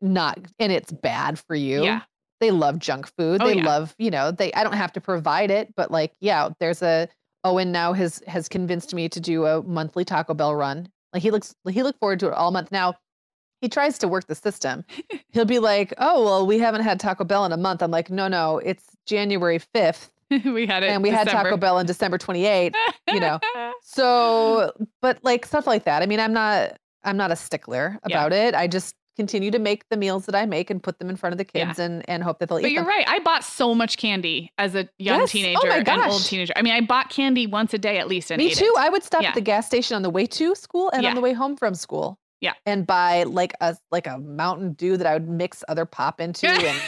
[0.00, 1.84] not and it's bad for you.
[1.84, 2.02] Yeah.
[2.40, 3.42] They love junk food.
[3.42, 3.66] Oh, they yeah.
[3.66, 7.08] love, you know, they I don't have to provide it, but like, yeah, there's a
[7.44, 10.88] Owen now has has convinced me to do a monthly Taco Bell run.
[11.12, 12.70] Like he looks he looked forward to it all month.
[12.70, 12.94] Now,
[13.60, 14.84] he tries to work the system.
[15.32, 18.10] He'll be like, "Oh, well, we haven't had Taco Bell in a month." I'm like,
[18.10, 20.10] "No, no, it's January 5th
[20.44, 20.90] we had it.
[20.90, 21.30] And we December.
[21.30, 22.74] had Taco Bell on December 28th,
[23.08, 23.40] you know.
[23.82, 24.72] so,
[25.02, 26.02] but like stuff like that.
[26.02, 28.48] I mean, I'm not I'm not a stickler about yeah.
[28.48, 28.54] it.
[28.54, 31.32] I just continue to make the meals that I make and put them in front
[31.32, 31.84] of the kids yeah.
[31.84, 32.68] and, and hope that they'll but eat.
[32.68, 32.88] But you're them.
[32.88, 33.08] right.
[33.08, 35.22] I bought so much candy as a young yes.
[35.22, 36.52] Oh teenager oh and old teenager.
[36.56, 38.30] I mean, I bought candy once a day at least.
[38.30, 38.64] Me too.
[38.64, 38.78] It.
[38.78, 39.30] I would stop yeah.
[39.30, 41.74] at the gas station on the way to school and on the way home from
[41.74, 42.18] school.
[42.40, 42.54] Yeah.
[42.64, 46.48] And buy like a like a Mountain Dew that I would mix other pop into
[46.48, 46.80] and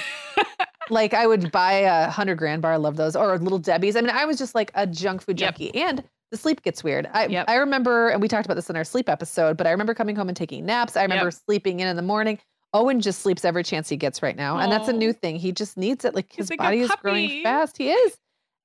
[0.90, 2.72] like I would buy a hundred grand bar.
[2.72, 3.96] I love those or little Debbie's.
[3.96, 5.88] I mean, I was just like a junk food junkie yep.
[5.88, 7.08] and the sleep gets weird.
[7.12, 7.44] I yep.
[7.48, 10.16] I remember, and we talked about this in our sleep episode, but I remember coming
[10.16, 10.96] home and taking naps.
[10.96, 11.34] I remember yep.
[11.34, 12.38] sleeping in in the morning.
[12.74, 14.58] Owen just sleeps every chance he gets right now.
[14.58, 15.36] And that's a new thing.
[15.36, 16.14] He just needs it.
[16.14, 17.76] Like his like body is growing fast.
[17.76, 18.16] He is.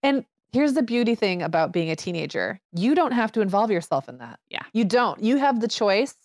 [0.02, 2.60] And here's the beauty thing about being a teenager.
[2.72, 4.40] You don't have to involve yourself in that.
[4.50, 4.64] Yeah.
[4.72, 5.22] You don't.
[5.22, 6.16] You have the choice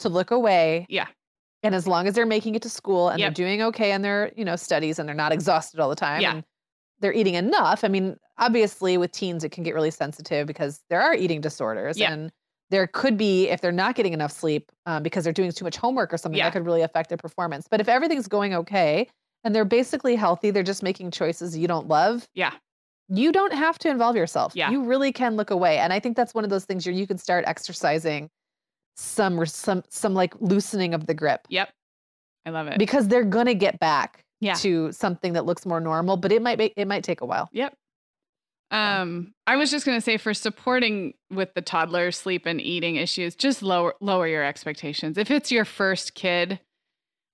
[0.00, 0.86] to look away.
[0.88, 1.06] Yeah.
[1.62, 3.34] And as long as they're making it to school and yep.
[3.34, 6.20] they're doing okay in their, you know, studies and they're not exhausted all the time
[6.20, 6.32] yeah.
[6.32, 6.44] and
[7.00, 7.84] they're eating enough.
[7.84, 11.98] I mean, obviously with teens it can get really sensitive because there are eating disorders
[11.98, 12.12] yep.
[12.12, 12.32] and
[12.70, 15.76] there could be if they're not getting enough sleep um, because they're doing too much
[15.76, 16.44] homework or something yeah.
[16.44, 17.66] that could really affect their performance.
[17.68, 19.08] But if everything's going okay
[19.42, 22.28] and they're basically healthy, they're just making choices you don't love.
[22.34, 22.52] Yeah.
[23.08, 24.52] You don't have to involve yourself.
[24.54, 24.70] Yeah.
[24.70, 25.78] You really can look away.
[25.78, 28.28] And I think that's one of those things where you can start exercising
[28.98, 31.46] some some some like loosening of the grip.
[31.48, 31.70] Yep.
[32.44, 32.78] I love it.
[32.78, 34.54] Because they're going to get back yeah.
[34.54, 37.48] to something that looks more normal, but it might be, it might take a while.
[37.52, 37.74] Yep.
[38.70, 42.96] Um, I was just going to say for supporting with the toddler sleep and eating
[42.96, 45.16] issues, just lower lower your expectations.
[45.16, 46.60] If it's your first kid,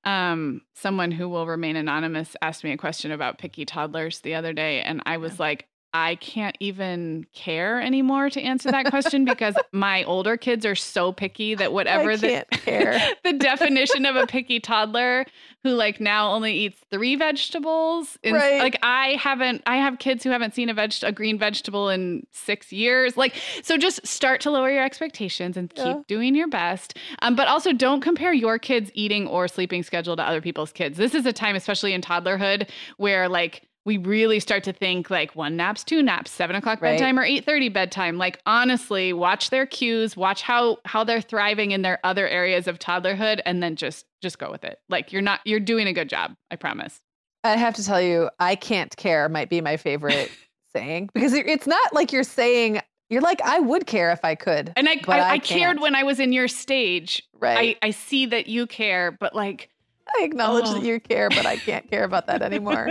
[0.04, 4.52] um, someone who will remain anonymous asked me a question about picky toddlers the other
[4.52, 9.54] day, and I was like, I can't even care anymore to answer that question because
[9.70, 12.44] my older kids are so picky that whatever the,
[13.24, 15.24] the definition of a picky toddler
[15.62, 18.18] who like now only eats three vegetables.
[18.24, 18.58] In, right.
[18.58, 22.26] Like I haven't, I have kids who haven't seen a veg, a green vegetable in
[22.32, 23.16] six years.
[23.16, 26.00] Like, so just start to lower your expectations and keep yeah.
[26.08, 26.98] doing your best.
[27.22, 30.98] Um, but also don't compare your kids' eating or sleeping schedule to other people's kids.
[30.98, 35.36] This is a time, especially in toddlerhood, where like we really start to think like
[35.36, 36.98] one naps, two naps, seven o'clock right.
[36.98, 38.16] bedtime or eight thirty bedtime.
[38.16, 42.78] Like honestly, watch their cues, watch how how they're thriving in their other areas of
[42.78, 44.80] toddlerhood, and then just just go with it.
[44.88, 46.34] Like you're not you're doing a good job.
[46.50, 47.00] I promise.
[47.42, 50.30] I have to tell you, I can't care might be my favorite
[50.72, 52.80] saying because it's not like you're saying
[53.10, 55.94] you're like I would care if I could, and I I, I, I cared when
[55.94, 57.22] I was in your stage.
[57.38, 57.76] Right.
[57.82, 59.68] I I see that you care, but like
[60.06, 60.74] I acknowledge oh.
[60.74, 62.90] that you care, but I can't care about that anymore.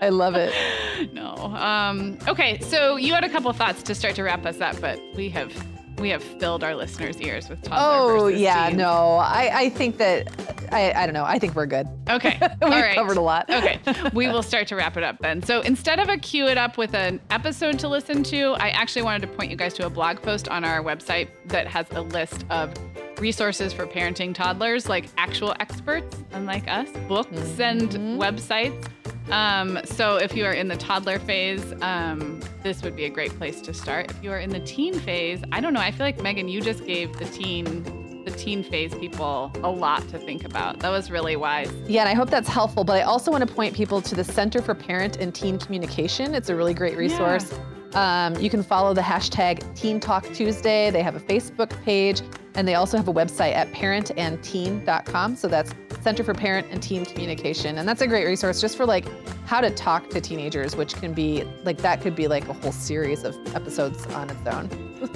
[0.00, 0.52] I love it.
[1.12, 1.34] No.
[1.36, 5.00] Um, okay, so you had a couple thoughts to start to wrap us up, but
[5.14, 5.52] we have
[5.98, 8.78] we have filled our listeners' ears with toddler Oh yeah, teens.
[8.78, 9.16] no.
[9.16, 10.28] I, I think that
[10.72, 11.24] I, I don't know.
[11.24, 11.86] I think we're good.
[12.08, 12.38] Okay.
[12.62, 12.94] We've All right.
[12.94, 13.48] covered a lot.
[13.50, 13.80] okay.
[14.12, 15.42] We will start to wrap it up then.
[15.42, 19.02] So instead of a cue it up with an episode to listen to, I actually
[19.02, 22.02] wanted to point you guys to a blog post on our website that has a
[22.02, 22.72] list of
[23.20, 27.62] resources for parenting toddlers, like actual experts, unlike us, books mm-hmm.
[27.62, 27.90] and
[28.20, 28.88] websites.
[29.30, 33.36] Um, so if you are in the toddler phase, um, this would be a great
[33.36, 34.10] place to start.
[34.10, 35.80] If you are in the teen phase, I don't know.
[35.80, 37.84] I feel like Meagan, you just gave the teen
[38.24, 40.80] the teen phase people a lot to think about.
[40.80, 41.72] That was really wise.
[41.86, 42.84] Yeah, and I hope that's helpful.
[42.84, 46.34] But I also want to point people to the Center for Parent and Teen Communication.
[46.34, 47.52] It's a really great resource.
[47.52, 47.58] Yeah.
[47.94, 50.90] Um, you can follow the hashtag Teen Talk Tuesday.
[50.90, 52.22] They have a Facebook page
[52.54, 55.36] and they also have a website at parentandteen.com.
[55.36, 55.72] So that's
[56.02, 57.78] Center for Parent and Teen Communication.
[57.78, 59.06] And that's a great resource just for like
[59.46, 62.72] how to talk to teenagers, which can be like that could be like a whole
[62.72, 64.68] series of episodes on its own.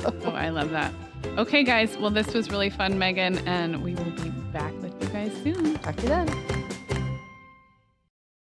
[0.25, 0.93] oh, I love that.
[1.39, 1.97] Okay, guys.
[1.97, 5.79] Well, this was really fun, Meagan, and we will be back with you guys soon.
[5.79, 6.62] Talk to you then.